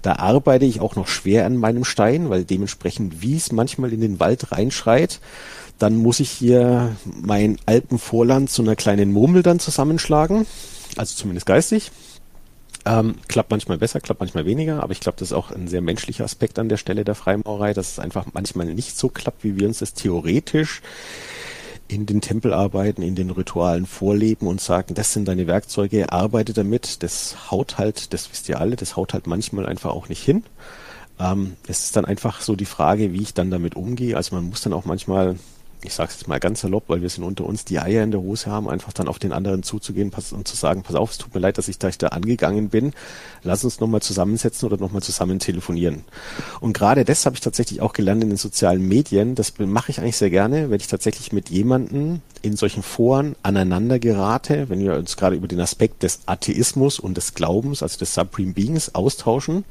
[0.02, 4.00] da arbeite ich auch noch schwer an meinem Stein, weil dementsprechend wie es manchmal in
[4.00, 5.20] den Wald reinschreit,
[5.78, 10.46] dann muss ich hier mein Alpenvorland zu einer kleinen Murmel dann zusammenschlagen,
[10.96, 11.90] also zumindest geistig.
[12.86, 15.82] Ähm, klappt manchmal besser, klappt manchmal weniger, aber ich glaube, das ist auch ein sehr
[15.82, 19.58] menschlicher Aspekt an der Stelle der Freimaurerei, dass es einfach manchmal nicht so klappt, wie
[19.58, 20.80] wir uns das theoretisch
[21.88, 27.02] in den Tempelarbeiten, in den Ritualen vorleben und sagen, das sind deine Werkzeuge, arbeite damit.
[27.02, 30.44] Das haut halt, das wisst ihr alle, das haut halt manchmal einfach auch nicht hin.
[31.18, 34.16] Ähm, es ist dann einfach so die Frage, wie ich dann damit umgehe.
[34.16, 35.36] Also man muss dann auch manchmal,
[35.82, 38.10] ich sage es jetzt mal ganz salopp, weil wir sind unter uns, die Eier in
[38.10, 41.18] der Hose haben, einfach dann auf den anderen zuzugehen und zu sagen, pass auf, es
[41.18, 42.92] tut mir leid, dass ich da, angegangen bin.
[43.42, 46.04] Lass uns nochmal zusammensetzen oder nochmal zusammen telefonieren.
[46.60, 49.34] Und gerade das habe ich tatsächlich auch gelernt in den sozialen Medien.
[49.34, 53.98] Das mache ich eigentlich sehr gerne, wenn ich tatsächlich mit jemandem in solchen Foren aneinander
[53.98, 58.14] gerate, wenn wir uns gerade über den Aspekt des Atheismus und des Glaubens, also des
[58.14, 59.64] Supreme Beings austauschen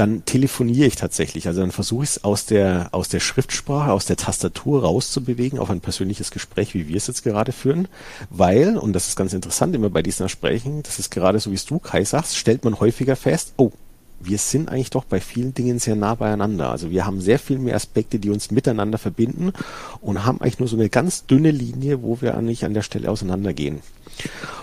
[0.00, 1.46] dann telefoniere ich tatsächlich.
[1.46, 5.68] Also dann versuche ich es aus der, aus der Schriftsprache, aus der Tastatur rauszubewegen auf
[5.68, 7.86] ein persönliches Gespräch, wie wir es jetzt gerade führen.
[8.30, 11.56] Weil, und das ist ganz interessant immer bei diesen Gesprächen, das ist gerade so, wie
[11.56, 13.72] es du, Kai, sagst, stellt man häufiger fest, oh,
[14.20, 16.70] wir sind eigentlich doch bei vielen Dingen sehr nah beieinander.
[16.70, 19.52] Also wir haben sehr viel mehr Aspekte, die uns miteinander verbinden
[20.00, 23.10] und haben eigentlich nur so eine ganz dünne Linie, wo wir eigentlich an der Stelle
[23.10, 23.80] auseinandergehen.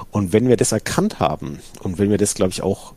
[0.10, 2.94] Und wenn wir das erkannt haben und wenn wir das, glaube ich, auch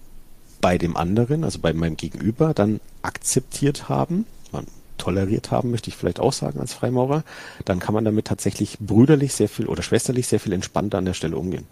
[0.60, 4.66] bei dem anderen, also bei meinem Gegenüber, dann akzeptiert haben, man
[4.98, 7.24] toleriert haben, möchte ich vielleicht auch sagen als Freimaurer,
[7.64, 11.14] dann kann man damit tatsächlich brüderlich sehr viel oder schwesterlich sehr viel entspannter an der
[11.14, 11.66] Stelle umgehen.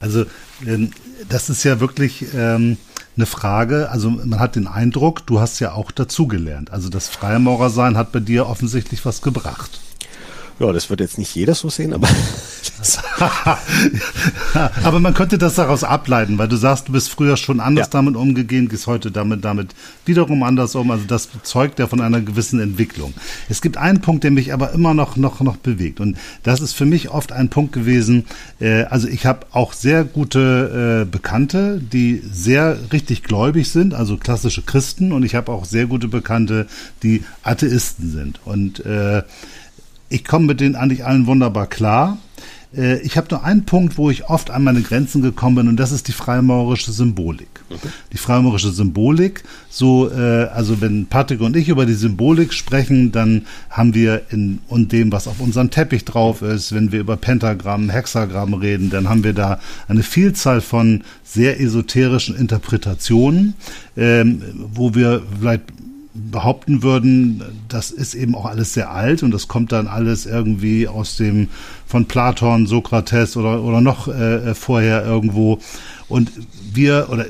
[0.00, 0.24] Also
[0.66, 0.90] ähm,
[1.28, 2.76] das ist ja wirklich ähm,
[3.16, 6.72] eine Frage, also man hat den Eindruck, du hast ja auch dazugelernt.
[6.72, 9.80] Also das Freimaurersein hat bei dir offensichtlich was gebracht.
[10.62, 12.08] Ja, das wird jetzt nicht jeder so sehen, aber.
[14.84, 17.90] aber man könnte das daraus ableiten, weil du sagst, du bist früher schon anders ja.
[17.90, 19.74] damit umgegangen, gehst heute damit, damit
[20.06, 20.92] wiederum anders um.
[20.92, 23.12] Also das zeugt ja von einer gewissen Entwicklung.
[23.48, 25.98] Es gibt einen Punkt, der mich aber immer noch, noch, noch bewegt.
[25.98, 28.26] Und das ist für mich oft ein Punkt gewesen.
[28.60, 34.16] Äh, also ich habe auch sehr gute äh, Bekannte, die sehr richtig gläubig sind, also
[34.16, 35.10] klassische Christen.
[35.10, 36.68] Und ich habe auch sehr gute Bekannte,
[37.02, 38.40] die Atheisten sind.
[38.44, 39.22] Und äh,
[40.12, 42.18] ich komme mit denen eigentlich allen wunderbar klar.
[42.76, 45.76] Äh, ich habe nur einen Punkt, wo ich oft an meine Grenzen gekommen bin, und
[45.76, 47.48] das ist die freimaurerische Symbolik.
[47.70, 47.88] Okay.
[48.12, 53.46] Die freimaurerische Symbolik, so, äh, also wenn Patrick und ich über die Symbolik sprechen, dann
[53.70, 57.90] haben wir in und dem, was auf unserem Teppich drauf ist, wenn wir über Pentagramm,
[57.90, 63.54] Hexagramm reden, dann haben wir da eine Vielzahl von sehr esoterischen Interpretationen,
[63.96, 64.42] ähm,
[64.74, 65.62] wo wir vielleicht
[66.14, 70.86] behaupten würden, das ist eben auch alles sehr alt und das kommt dann alles irgendwie
[70.86, 71.48] aus dem
[71.86, 75.58] von Platon, Sokrates oder oder noch äh, äh vorher irgendwo.
[76.08, 76.30] Und
[76.72, 77.26] wir oder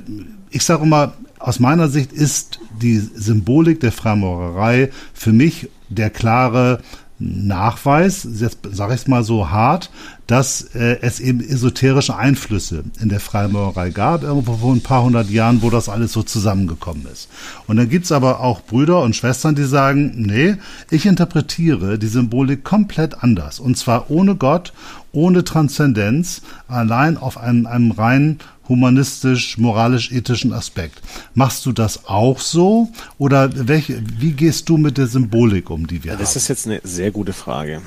[0.50, 6.80] ich sage mal aus meiner Sicht ist die Symbolik der Freimaurerei für mich der klare
[7.18, 9.90] Nachweis, jetzt sage ich es mal so hart,
[10.32, 15.28] dass äh, es eben esoterische Einflüsse in der Freimaurerei gab, irgendwo vor ein paar hundert
[15.28, 17.28] Jahren, wo das alles so zusammengekommen ist.
[17.66, 20.56] Und dann gibt's aber auch Brüder und Schwestern, die sagen, nee,
[20.88, 23.60] ich interpretiere die Symbolik komplett anders.
[23.60, 24.72] Und zwar ohne Gott,
[25.12, 28.38] ohne Transzendenz, allein auf einem, einem rein
[28.68, 31.02] humanistisch, moralisch-ethischen Aspekt.
[31.34, 32.88] Machst du das auch so
[33.18, 36.24] oder welche, wie gehst du mit der Symbolik um, die wir das haben?
[36.24, 37.82] Das ist jetzt eine sehr gute Frage.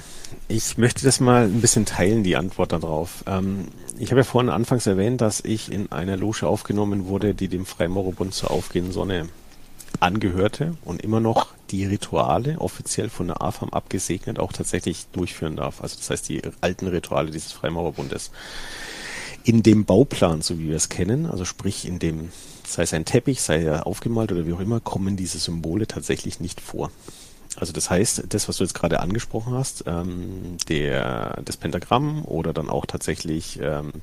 [0.48, 3.24] Ich möchte das mal ein bisschen teilen, die Antwort darauf.
[3.26, 7.48] Ähm, ich habe ja vorhin anfangs erwähnt, dass ich in einer Loge aufgenommen wurde, die
[7.48, 9.28] dem Freimaurerbund zur aufgehenden Sonne
[10.00, 15.82] angehörte und immer noch die Rituale offiziell von der AFAM abgesegnet auch tatsächlich durchführen darf.
[15.82, 18.32] Also das heißt die alten Rituale dieses Freimaurerbundes
[19.44, 22.32] in dem Bauplan, so wie wir es kennen, also sprich in dem,
[22.66, 26.40] sei es ein Teppich, sei er aufgemalt oder wie auch immer, kommen diese Symbole tatsächlich
[26.40, 26.92] nicht vor.
[27.58, 32.54] Also das heißt, das, was du jetzt gerade angesprochen hast, ähm, der, das Pentagramm oder
[32.54, 33.94] dann auch tatsächlich ähm,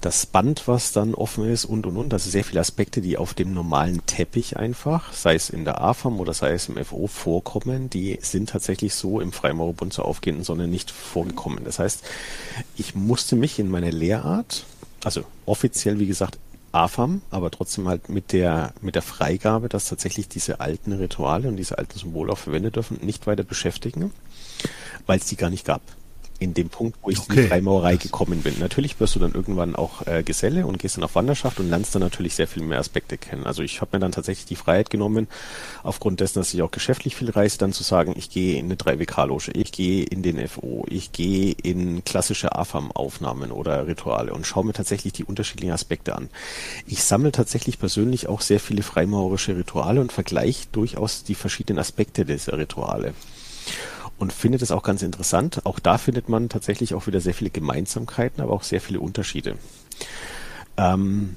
[0.00, 3.34] das Band, was dann offen ist und und und, also sehr viele Aspekte, die auf
[3.34, 7.88] dem normalen Teppich einfach, sei es in der AFAM oder sei es im FO vorkommen,
[7.88, 11.64] die sind tatsächlich so im Freimaurerbund zur aufgehenden Sonne nicht vorgekommen.
[11.64, 12.02] Das heißt,
[12.76, 14.66] ich musste mich in meiner Lehrart,
[15.02, 16.38] also offiziell wie gesagt
[16.76, 21.56] AFAM, aber trotzdem halt mit der, mit der Freigabe, dass tatsächlich diese alten Rituale und
[21.56, 24.12] diese alten Symbole auch verwendet dürfen, nicht weiter beschäftigen,
[25.06, 25.82] weil es die gar nicht gab
[26.38, 27.28] in dem Punkt, wo ich okay.
[27.30, 28.58] in die Freimaurerei gekommen bin.
[28.58, 31.94] Natürlich wirst du dann irgendwann auch äh, Geselle und gehst dann auf Wanderschaft und lernst
[31.94, 33.46] dann natürlich sehr viel mehr Aspekte kennen.
[33.46, 35.28] Also ich habe mir dann tatsächlich die Freiheit genommen,
[35.82, 38.74] aufgrund dessen, dass ich auch geschäftlich viel reise, dann zu sagen, ich gehe in eine
[38.74, 44.66] 3WK-Loge, ich gehe in den FO, ich gehe in klassische AFAM-Aufnahmen oder Rituale und schaue
[44.66, 46.28] mir tatsächlich die unterschiedlichen Aspekte an.
[46.86, 52.24] Ich sammle tatsächlich persönlich auch sehr viele freimaurerische Rituale und vergleiche durchaus die verschiedenen Aspekte
[52.24, 53.14] dieser Rituale
[54.18, 55.64] und findet es auch ganz interessant.
[55.64, 59.56] Auch da findet man tatsächlich auch wieder sehr viele Gemeinsamkeiten, aber auch sehr viele Unterschiede.
[60.76, 61.36] Ähm,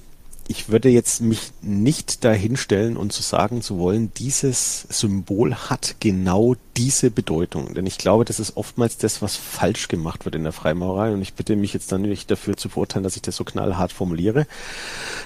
[0.49, 6.55] ich würde jetzt mich nicht dahinstellen und zu sagen zu wollen, dieses Symbol hat genau
[6.75, 7.75] diese Bedeutung.
[7.75, 11.13] Denn ich glaube, das ist oftmals das, was falsch gemacht wird in der Freimaurerei.
[11.13, 13.91] Und ich bitte mich jetzt dann nicht dafür zu verurteilen, dass ich das so knallhart
[13.91, 14.47] formuliere,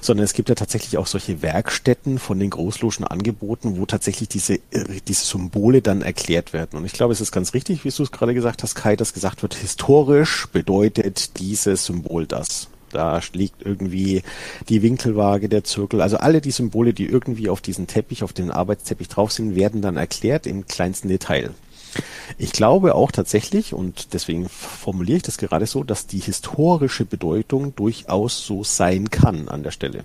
[0.02, 4.60] sondern es gibt ja tatsächlich auch solche Werkstätten von den Großlogen angeboten, wo tatsächlich diese,
[5.08, 6.78] diese Symbole dann erklärt werden.
[6.78, 9.14] Und ich glaube, es ist ganz richtig, wie du es gerade gesagt hast, Kai, dass
[9.14, 12.68] gesagt wird, historisch bedeutet dieses Symbol das.
[12.94, 14.24] Da liegt irgendwie
[14.70, 16.02] die Winkelwaage, der Zirkel.
[16.02, 19.82] Also alle die Symbole, die irgendwie auf diesen Teppich, auf den Arbeitsteppich drauf sind, werden
[19.82, 21.52] dann erklärt im kleinsten Detail.
[22.38, 27.76] Ich glaube auch tatsächlich, und deswegen formuliere ich das gerade so, dass die historische Bedeutung
[27.76, 30.04] durchaus so sein kann an der Stelle.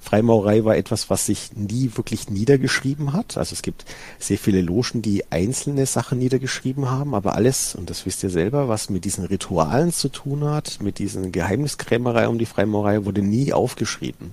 [0.00, 3.36] Freimaurerei war etwas, was sich nie wirklich niedergeschrieben hat.
[3.36, 3.84] Also es gibt
[4.18, 8.68] sehr viele Logen, die einzelne Sachen niedergeschrieben haben, aber alles, und das wisst ihr selber,
[8.68, 13.52] was mit diesen Ritualen zu tun hat, mit diesen Geheimniskrämerei um die Freimaurerei, wurde nie
[13.52, 14.32] aufgeschrieben.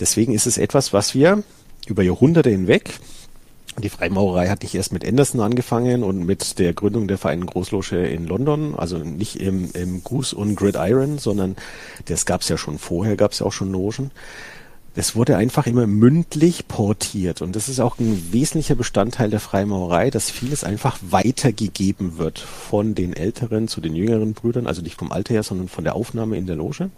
[0.00, 1.42] Deswegen ist es etwas, was wir
[1.86, 2.98] über Jahrhunderte hinweg
[3.78, 8.06] die Freimaurerei hat nicht erst mit Anderson angefangen und mit der Gründung der Vereinten Großloge
[8.06, 11.56] in London, also nicht im, im Goose und Gridiron, sondern
[12.06, 14.10] das gab es ja schon vorher, gab es ja auch schon Logen.
[14.94, 20.10] Das wurde einfach immer mündlich portiert und das ist auch ein wesentlicher Bestandteil der Freimaurerei,
[20.10, 25.12] dass vieles einfach weitergegeben wird von den älteren zu den jüngeren Brüdern, also nicht vom
[25.12, 26.90] Alter her, sondern von der Aufnahme in der Loge.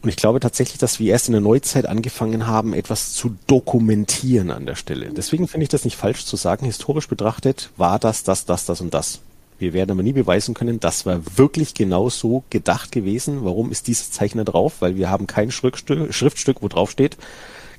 [0.00, 4.50] Und ich glaube tatsächlich, dass wir erst in der Neuzeit angefangen haben, etwas zu dokumentieren
[4.50, 5.10] an der Stelle.
[5.12, 8.80] Deswegen finde ich das nicht falsch zu sagen, historisch betrachtet war das, das, das, das
[8.80, 9.20] und das.
[9.58, 13.44] Wir werden aber nie beweisen können, das war wirklich genau so gedacht gewesen.
[13.44, 14.74] Warum ist dieses Zeichen da drauf?
[14.80, 17.16] Weil wir haben kein Schriftstück, Schriftstück, wo drauf steht,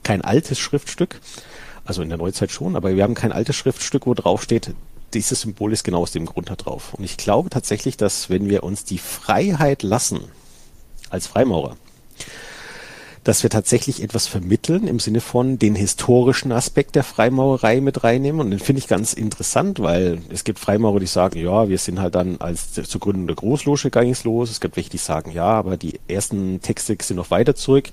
[0.04, 1.20] kein altes Schriftstück,
[1.84, 4.74] also in der Neuzeit schon, aber wir haben kein altes Schriftstück, wo drauf steht,
[5.14, 6.94] dieses Symbol ist genau aus dem Grund da drauf.
[6.94, 10.22] Und ich glaube tatsächlich, dass wenn wir uns die Freiheit lassen,
[11.10, 11.78] als Freimaurer,
[13.26, 18.40] dass wir tatsächlich etwas vermitteln im Sinne von den historischen Aspekt der Freimaurerei mit reinnehmen.
[18.40, 22.00] Und den finde ich ganz interessant, weil es gibt Freimaurer, die sagen, ja, wir sind
[22.00, 23.90] halt dann als zur Gründung der Großloge
[24.24, 24.52] los.
[24.52, 27.90] Es gibt welche, die sagen, ja, aber die ersten Texte sind noch weiter zurück,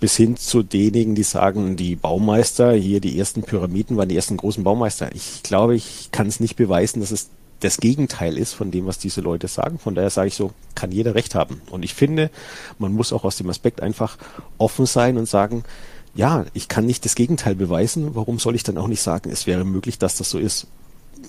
[0.00, 4.36] bis hin zu denjenigen, die sagen, die Baumeister, hier die ersten Pyramiden waren die ersten
[4.36, 5.14] großen Baumeister.
[5.14, 7.30] Ich glaube, ich kann es nicht beweisen, dass es
[7.62, 9.78] das Gegenteil ist von dem, was diese Leute sagen.
[9.78, 11.62] Von daher sage ich so, kann jeder recht haben.
[11.70, 12.30] Und ich finde,
[12.78, 14.18] man muss auch aus dem Aspekt einfach
[14.58, 15.64] offen sein und sagen,
[16.14, 18.14] ja, ich kann nicht das Gegenteil beweisen.
[18.14, 20.66] Warum soll ich dann auch nicht sagen, es wäre möglich, dass das so ist?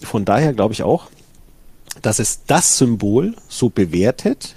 [0.01, 1.07] Von daher glaube ich auch,
[2.01, 4.55] dass es das Symbol so bewertet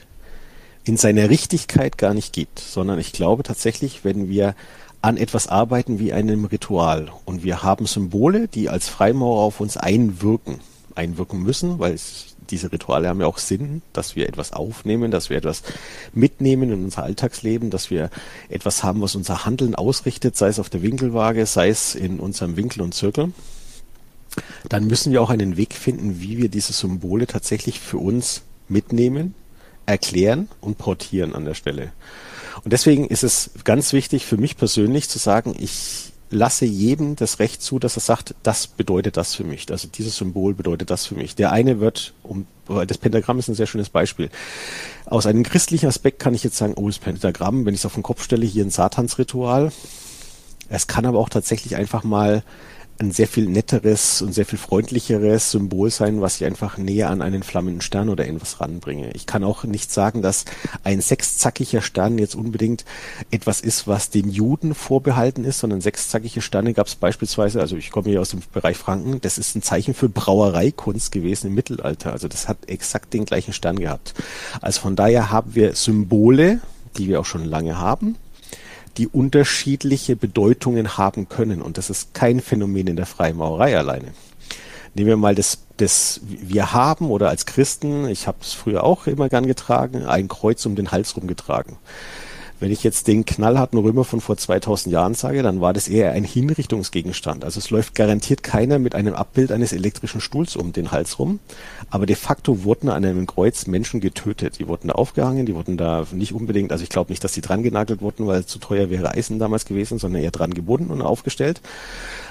[0.84, 4.54] in seiner Richtigkeit gar nicht gibt, sondern ich glaube tatsächlich, wenn wir
[5.02, 9.76] an etwas arbeiten wie einem Ritual und wir haben Symbole, die als Freimaurer auf uns
[9.76, 10.60] einwirken,
[10.96, 15.30] einwirken müssen, weil es, diese Rituale haben ja auch Sinn, dass wir etwas aufnehmen, dass
[15.30, 15.62] wir etwas
[16.14, 18.10] mitnehmen in unser Alltagsleben, dass wir
[18.48, 22.56] etwas haben, was unser Handeln ausrichtet, sei es auf der Winkelwaage, sei es in unserem
[22.56, 23.32] Winkel und Zirkel.
[24.68, 29.34] Dann müssen wir auch einen Weg finden, wie wir diese Symbole tatsächlich für uns mitnehmen,
[29.86, 31.92] erklären und portieren an der Stelle.
[32.64, 37.38] Und deswegen ist es ganz wichtig für mich persönlich zu sagen, ich lasse jedem das
[37.38, 39.70] Recht zu, dass er sagt, das bedeutet das für mich.
[39.70, 41.34] Also dieses Symbol bedeutet das für mich.
[41.36, 42.46] Der eine wird, um,
[42.86, 44.30] das Pentagramm ist ein sehr schönes Beispiel.
[45.04, 47.94] Aus einem christlichen Aspekt kann ich jetzt sagen, oh, das Pentagramm, wenn ich es auf
[47.94, 49.70] den Kopf stelle, hier ein Satansritual.
[50.68, 52.42] Es kann aber auch tatsächlich einfach mal
[52.98, 57.22] ein sehr viel netteres und sehr viel freundlicheres Symbol sein, was ich einfach näher an
[57.22, 59.10] einen flammenden Stern oder irgendwas ranbringe.
[59.14, 60.44] Ich kann auch nicht sagen, dass
[60.84, 62.84] ein sechszackiger Stern jetzt unbedingt
[63.30, 67.90] etwas ist, was den Juden vorbehalten ist, sondern sechszackige Sterne gab es beispielsweise, also ich
[67.90, 72.12] komme hier aus dem Bereich Franken, das ist ein Zeichen für Brauereikunst gewesen im Mittelalter.
[72.12, 74.14] Also das hat exakt den gleichen Stern gehabt.
[74.60, 76.60] Also von daher haben wir Symbole,
[76.96, 78.16] die wir auch schon lange haben,
[78.96, 81.62] die unterschiedliche Bedeutungen haben können.
[81.62, 84.12] Und das ist kein Phänomen in der Freimaurerei alleine.
[84.94, 89.06] Nehmen wir mal das, das wir haben oder als Christen, ich habe es früher auch
[89.06, 91.76] immer gern getragen, ein Kreuz um den Hals rumgetragen.
[92.58, 96.12] Wenn ich jetzt den knallharten Römer von vor 2000 Jahren sage, dann war das eher
[96.12, 97.44] ein Hinrichtungsgegenstand.
[97.44, 101.38] Also es läuft garantiert keiner mit einem Abbild eines elektrischen Stuhls um den Hals rum.
[101.90, 104.58] Aber de facto wurden an einem Kreuz Menschen getötet.
[104.58, 107.42] Die wurden da aufgehangen, die wurden da nicht unbedingt, also ich glaube nicht, dass sie
[107.42, 111.02] dran genagelt wurden, weil zu teuer wäre Eisen damals gewesen, sondern eher dran gebunden und
[111.02, 111.60] aufgestellt.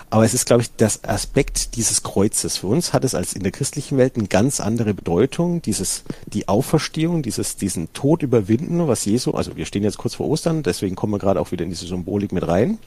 [0.09, 2.57] Aber es ist, glaube ich, das Aspekt dieses Kreuzes.
[2.57, 5.61] Für uns hat es als in der christlichen Welt eine ganz andere Bedeutung.
[5.61, 10.27] Dieses, die Auferstehung, dieses, diesen Tod überwinden, was Jesu, also wir stehen jetzt kurz vor
[10.27, 12.77] Ostern, deswegen kommen wir gerade auch wieder in diese Symbolik mit rein.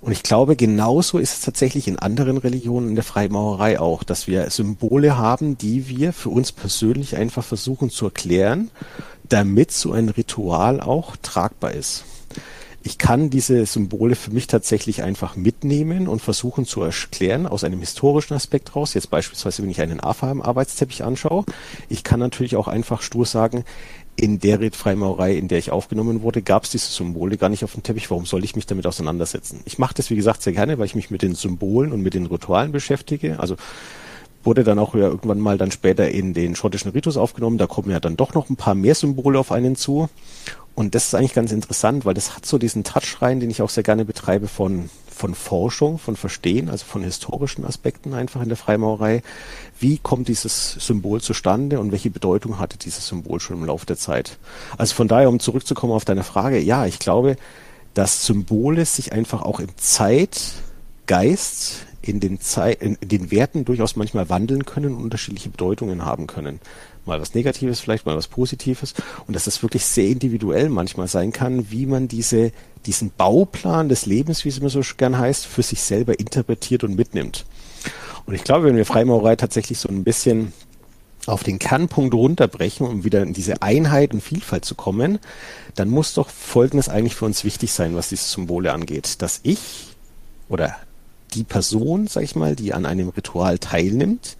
[0.00, 4.26] Und ich glaube, genauso ist es tatsächlich in anderen Religionen in der Freimaurerei auch, dass
[4.26, 8.72] wir Symbole haben, die wir für uns persönlich einfach versuchen zu erklären,
[9.28, 12.04] damit so ein Ritual auch tragbar ist
[12.84, 17.80] ich kann diese Symbole für mich tatsächlich einfach mitnehmen und versuchen zu erklären aus einem
[17.80, 18.94] historischen Aspekt raus.
[18.94, 21.44] Jetzt beispielsweise, wenn ich einen AFA-Arbeitsteppich anschaue.
[21.88, 23.64] Ich kann natürlich auch einfach stur sagen,
[24.16, 27.72] in der Redfreimaurerei, in der ich aufgenommen wurde, gab es diese Symbole gar nicht auf
[27.72, 28.10] dem Teppich.
[28.10, 29.60] Warum soll ich mich damit auseinandersetzen?
[29.64, 32.14] Ich mache das, wie gesagt, sehr gerne, weil ich mich mit den Symbolen und mit
[32.14, 33.38] den Ritualen beschäftige.
[33.40, 33.56] Also
[34.44, 37.58] wurde dann auch ja irgendwann mal dann später in den schottischen Ritus aufgenommen.
[37.58, 40.08] Da kommen ja dann doch noch ein paar mehr Symbole auf einen zu.
[40.74, 43.60] Und das ist eigentlich ganz interessant, weil das hat so diesen Touch rein, den ich
[43.60, 48.48] auch sehr gerne betreibe von, von Forschung, von Verstehen, also von historischen Aspekten einfach in
[48.48, 49.22] der Freimaurerei.
[49.78, 53.98] Wie kommt dieses Symbol zustande und welche Bedeutung hatte dieses Symbol schon im Laufe der
[53.98, 54.38] Zeit?
[54.78, 57.36] Also von daher, um zurückzukommen auf deine Frage, ja, ich glaube,
[57.92, 60.56] dass Symbole sich einfach auch im Zeitgeist,
[62.02, 66.60] in den, Zei in den Werten durchaus manchmal wandeln können und unterschiedliche Bedeutungen haben können.
[67.06, 68.94] Mal was Negatives vielleicht, mal was Positives.
[69.26, 72.52] Und dass das wirklich sehr individuell manchmal sein kann, wie man diese,
[72.86, 76.96] diesen Bauplan des Lebens, wie es immer so gern heißt, für sich selber interpretiert und
[76.96, 77.44] mitnimmt.
[78.26, 80.52] Und ich glaube, wenn wir Freimaurerei tatsächlich so ein bisschen
[81.26, 85.18] auf den Kernpunkt runterbrechen, um wieder in diese Einheit und Vielfalt zu kommen,
[85.74, 89.94] dann muss doch Folgendes eigentlich für uns wichtig sein, was diese Symbole angeht, dass ich
[90.48, 90.76] oder
[91.34, 94.36] die Person, sag ich mal, die an einem Ritual teilnimmt,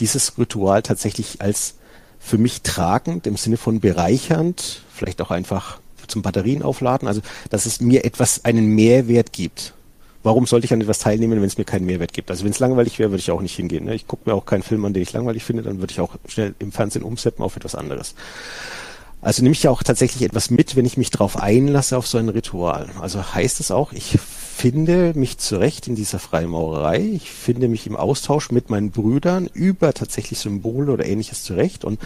[0.00, 1.74] dieses Ritual tatsächlich als
[2.18, 7.66] für mich tragend im Sinne von bereichernd, vielleicht auch einfach zum Batterien aufladen, also dass
[7.66, 9.74] es mir etwas, einen Mehrwert gibt.
[10.22, 12.30] warum sollte ich an etwas teilnehmen, wenn es mir keinen Mehrwert gibt?
[12.30, 13.84] Also wenn es langweilig wäre, würde ich auch nicht hingehen.
[13.84, 13.94] Ne?
[13.94, 16.16] Ich gucke mir auch keinen Film an, den ich langweilig finde, dann würde ich auch
[16.26, 18.14] schnell im Fernsehen umsetzen auf etwas anderes.
[19.20, 22.18] Also nehme ich ja auch tatsächlich etwas mit, wenn ich mich darauf einlasse auf so
[22.18, 22.88] ein Ritual.
[23.00, 24.18] Also heißt es auch, ich
[24.58, 26.98] finde mich zurecht in dieser Freimaurerei.
[26.98, 32.00] Ich finde mich im Austausch mit meinen Brüdern über tatsächlich Symbole oder ähnliches zurecht und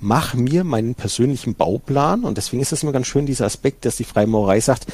[0.00, 2.24] mache mir meinen persönlichen Bauplan.
[2.24, 4.86] Und deswegen ist es immer ganz schön, dieser Aspekt, dass die Freimaurerei sagt,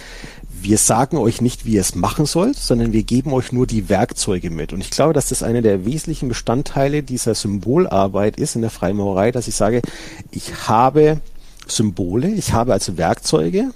[0.61, 3.89] wir sagen euch nicht, wie ihr es machen sollt, sondern wir geben euch nur die
[3.89, 4.73] Werkzeuge mit.
[4.73, 9.31] Und ich glaube, dass das einer der wesentlichen Bestandteile dieser Symbolarbeit ist in der Freimaurerei,
[9.31, 9.83] dass ich sage,
[10.33, 11.21] ich habe
[11.67, 13.71] Symbole, ich habe also Werkzeuge,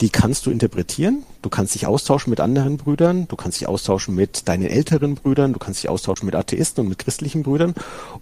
[0.00, 1.24] die kannst du interpretieren.
[1.42, 5.52] Du kannst dich austauschen mit anderen Brüdern, du kannst dich austauschen mit deinen älteren Brüdern,
[5.52, 7.74] du kannst dich austauschen mit Atheisten und mit christlichen Brüdern,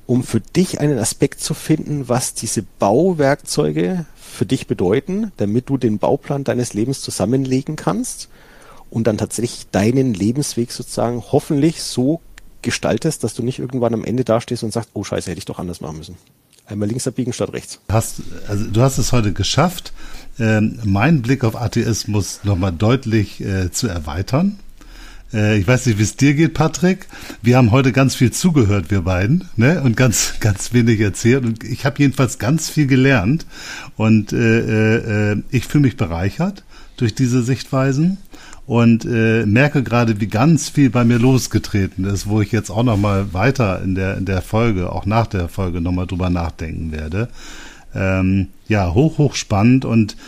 [0.06, 5.76] um für dich einen Aspekt zu finden, was diese Bauwerkzeuge für dich bedeuten, damit du
[5.76, 8.28] den Bauplan deines Lebens zusammenlegen kannst
[8.90, 12.20] und dann tatsächlich deinen Lebensweg sozusagen hoffentlich so
[12.62, 15.58] gestaltest, dass du nicht irgendwann am Ende dastehst und sagst, oh scheiße, hätte ich doch
[15.58, 16.16] anders machen müssen.
[16.68, 17.80] Einmal links abbiegen statt rechts.
[17.88, 19.92] Hast, also du hast es heute geschafft,
[20.38, 24.58] äh, meinen Blick auf Atheismus nochmal deutlich äh, zu erweitern.
[25.32, 27.06] Äh, ich weiß nicht, wie es dir geht, Patrick.
[27.40, 29.82] Wir haben heute ganz viel zugehört, wir beiden, ne?
[29.82, 31.44] Und ganz, ganz wenig erzählt.
[31.44, 33.46] Und ich habe jedenfalls ganz viel gelernt.
[33.96, 36.64] Und äh, äh, ich fühle mich bereichert
[36.98, 38.18] durch diese Sichtweisen
[38.68, 42.82] und äh, merke gerade, wie ganz viel bei mir losgetreten ist, wo ich jetzt auch
[42.82, 46.28] noch mal weiter in der in der Folge, auch nach der Folge noch mal drüber
[46.28, 47.30] nachdenken werde.
[47.94, 50.18] Ähm, ja, hoch hoch spannend und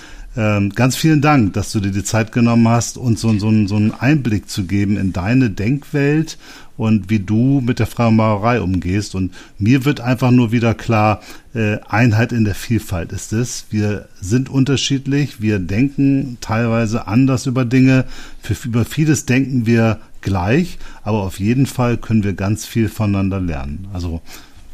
[0.40, 3.76] ähm, ganz vielen Dank, dass du dir die Zeit genommen hast, uns so, so, so
[3.76, 6.38] einen Einblick zu geben in deine Denkwelt
[6.78, 9.14] und wie du mit der Freimaurerei umgehst.
[9.14, 11.20] Und mir wird einfach nur wieder klar,
[11.52, 13.66] äh, Einheit in der Vielfalt ist es.
[13.68, 18.06] Wir sind unterschiedlich, wir denken teilweise anders über Dinge.
[18.40, 23.40] Für, über vieles denken wir gleich, aber auf jeden Fall können wir ganz viel voneinander
[23.40, 23.88] lernen.
[23.92, 24.22] Also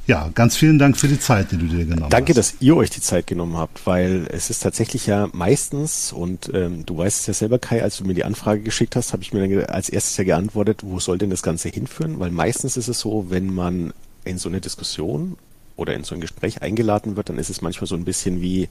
[0.07, 2.39] ja, ganz vielen Dank für die Zeit, die du dir genommen Danke, hast.
[2.39, 6.87] dass ihr euch die Zeit genommen habt, weil es ist tatsächlich ja meistens, und ähm,
[6.87, 9.33] du weißt es ja selber, Kai, als du mir die Anfrage geschickt hast, habe ich
[9.33, 12.21] mir dann als erstes ja geantwortet, wo soll denn das Ganze hinführen?
[12.21, 13.93] Weil meistens ist es so, wenn man
[14.25, 15.37] in so eine Diskussion
[15.75, 18.69] oder in so ein Gespräch eingeladen wird, dann ist es manchmal so ein bisschen wie,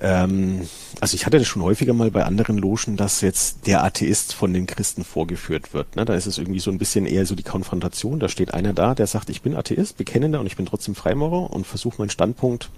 [0.00, 0.68] ähm,
[1.00, 4.52] also ich hatte das schon häufiger mal bei anderen Logen, dass jetzt der Atheist von
[4.52, 5.96] den Christen vorgeführt wird.
[5.96, 6.04] Ne?
[6.04, 8.20] Da ist es irgendwie so ein bisschen eher so die Konfrontation.
[8.20, 11.50] Da steht einer da, der sagt, ich bin Atheist, bekennender und ich bin trotzdem Freimaurer
[11.52, 12.70] und versuche meinen Standpunkt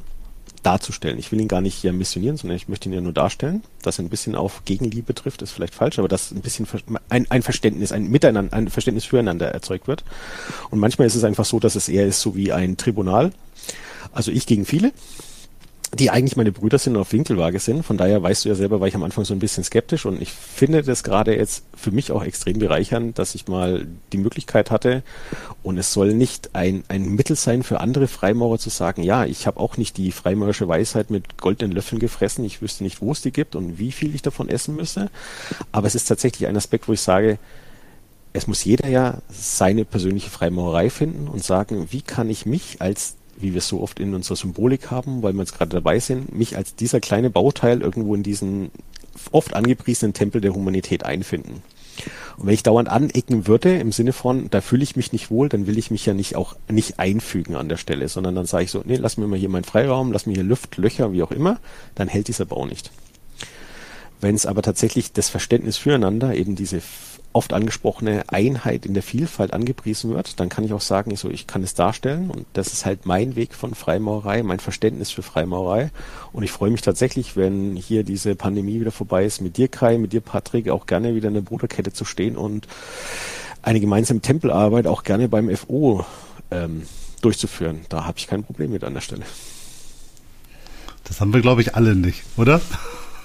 [0.63, 1.19] darzustellen.
[1.19, 3.63] Ich will ihn gar nicht hier missionieren, sondern ich möchte ihn ja nur darstellen.
[3.83, 6.67] Dass er ein bisschen auf Gegenliebe trifft, ist vielleicht falsch, aber dass ein bisschen
[7.09, 10.05] ein, ein Verständnis, ein Miteinander, ein Verständnis füreinander erzeugt wird.
[10.71, 13.33] Und manchmal ist es einfach so, dass es eher ist so wie ein Tribunal.
[14.13, 14.93] Also ich gegen viele
[15.95, 17.83] die eigentlich meine Brüder sind und auf Winkelwaage sind.
[17.83, 20.07] Von daher weißt du ja selber, war ich am Anfang so ein bisschen skeptisch.
[20.07, 24.17] Und ich finde das gerade jetzt für mich auch extrem bereichernd, dass ich mal die
[24.17, 25.03] Möglichkeit hatte.
[25.63, 29.47] Und es soll nicht ein, ein Mittel sein für andere Freimaurer zu sagen, ja, ich
[29.47, 33.21] habe auch nicht die freimaurerische Weisheit mit goldenen Löffeln gefressen, ich wüsste nicht, wo es
[33.21, 35.11] die gibt und wie viel ich davon essen müsse,
[35.71, 37.39] aber es ist tatsächlich ein Aspekt, wo ich sage,
[38.33, 43.17] es muss jeder ja seine persönliche Freimaurerei finden und sagen, wie kann ich mich als
[43.43, 46.35] wie wir es so oft in unserer Symbolik haben, weil wir jetzt gerade dabei sind,
[46.37, 48.71] mich als dieser kleine Bauteil irgendwo in diesen
[49.31, 51.63] oft angepriesenen Tempel der Humanität einfinden.
[52.39, 55.49] Und wenn ich dauernd anecken würde, im Sinne von, da fühle ich mich nicht wohl,
[55.49, 58.65] dann will ich mich ja nicht auch nicht einfügen an der Stelle, sondern dann sage
[58.65, 61.23] ich so, nee, lass mir mal hier meinen Freiraum, lass mir hier Luft, Löcher, wie
[61.23, 61.61] auch immer,
[61.95, 62.91] dann hält dieser Bau nicht.
[64.21, 66.81] Wenn es aber tatsächlich das Verständnis füreinander, eben diese
[67.33, 71.31] oft angesprochene Einheit in der Vielfalt angepriesen wird, dann kann ich auch sagen, ich, so,
[71.31, 75.23] ich kann es darstellen und das ist halt mein Weg von Freimaurerei, mein Verständnis für
[75.23, 75.91] Freimaurerei
[76.33, 79.99] und ich freue mich tatsächlich, wenn hier diese Pandemie wieder vorbei ist, mit dir Kai,
[79.99, 82.67] mit dir Patrick, auch gerne wieder in der Bruderkette zu stehen und
[83.63, 86.05] eine gemeinsame Tempelarbeit auch gerne beim FO
[86.51, 86.83] ähm,
[87.21, 87.81] durchzuführen.
[87.89, 89.23] Da habe ich kein Problem mit an der Stelle.
[91.05, 92.61] Das haben wir, glaube ich, alle nicht, oder?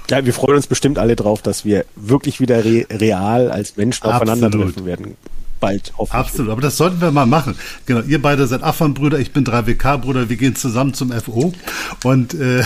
[0.10, 4.06] Ja, wir freuen uns bestimmt alle drauf, dass wir wirklich wieder re real als Menschen
[4.06, 5.18] aufeinandertreffen werden.
[5.60, 6.28] Bald, hoffentlich.
[6.28, 7.56] Absolut, aber das sollten wir mal machen.
[7.88, 11.52] Genau, ihr beide seid Affan-Brüder, ich bin 3WK-Bruder, wir gehen zusammen zum FO
[12.04, 12.64] und äh,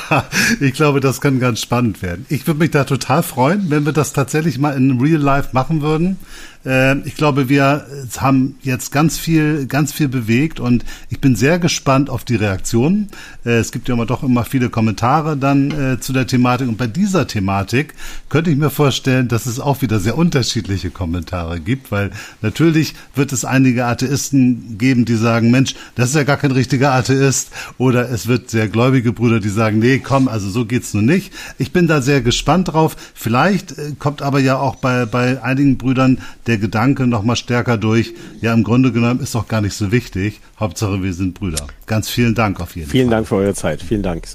[0.60, 2.26] ich glaube, das kann ganz spannend werden.
[2.28, 5.80] Ich würde mich da total freuen, wenn wir das tatsächlich mal in Real Life machen
[5.80, 6.18] würden.
[6.64, 7.86] Äh, ich glaube, wir
[8.16, 13.08] haben jetzt ganz viel, ganz viel bewegt und ich bin sehr gespannt auf die Reaktionen.
[13.44, 16.76] Äh, es gibt ja immer doch immer viele Kommentare dann äh, zu der Thematik und
[16.76, 17.94] bei dieser Thematik
[18.28, 22.10] könnte ich mir vorstellen, dass es auch wieder sehr unterschiedliche Kommentare gibt, weil
[22.42, 26.92] natürlich wird es einige Atheisten geben, die sagen, Mensch, das ist ja gar kein richtiger
[26.92, 31.04] Atheist oder es wird sehr gläubige Brüder, die sagen, nee, komm, also so geht's nun
[31.04, 31.32] nicht.
[31.58, 32.96] Ich bin da sehr gespannt drauf.
[33.14, 37.76] Vielleicht äh, kommt aber ja auch bei, bei einigen Brüdern der Gedanke noch mal stärker
[37.76, 38.14] durch.
[38.40, 40.40] Ja, im Grunde genommen ist doch gar nicht so wichtig.
[40.58, 41.66] Hauptsache, wir sind Brüder.
[41.86, 42.98] Ganz vielen Dank auf jeden vielen Fall.
[42.98, 43.82] Vielen Dank für eure Zeit.
[43.82, 44.28] Vielen Dank.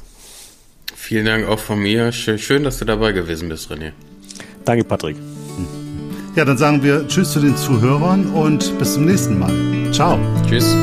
[0.95, 2.11] Vielen Dank auch von mir.
[2.11, 3.91] Schön, dass du dabei gewesen bist, René.
[4.65, 5.15] Danke, Patrick.
[6.35, 9.51] Ja, dann sagen wir Tschüss zu den Zuhörern und bis zum nächsten Mal.
[9.91, 10.19] Ciao.
[10.47, 10.75] Tschüss.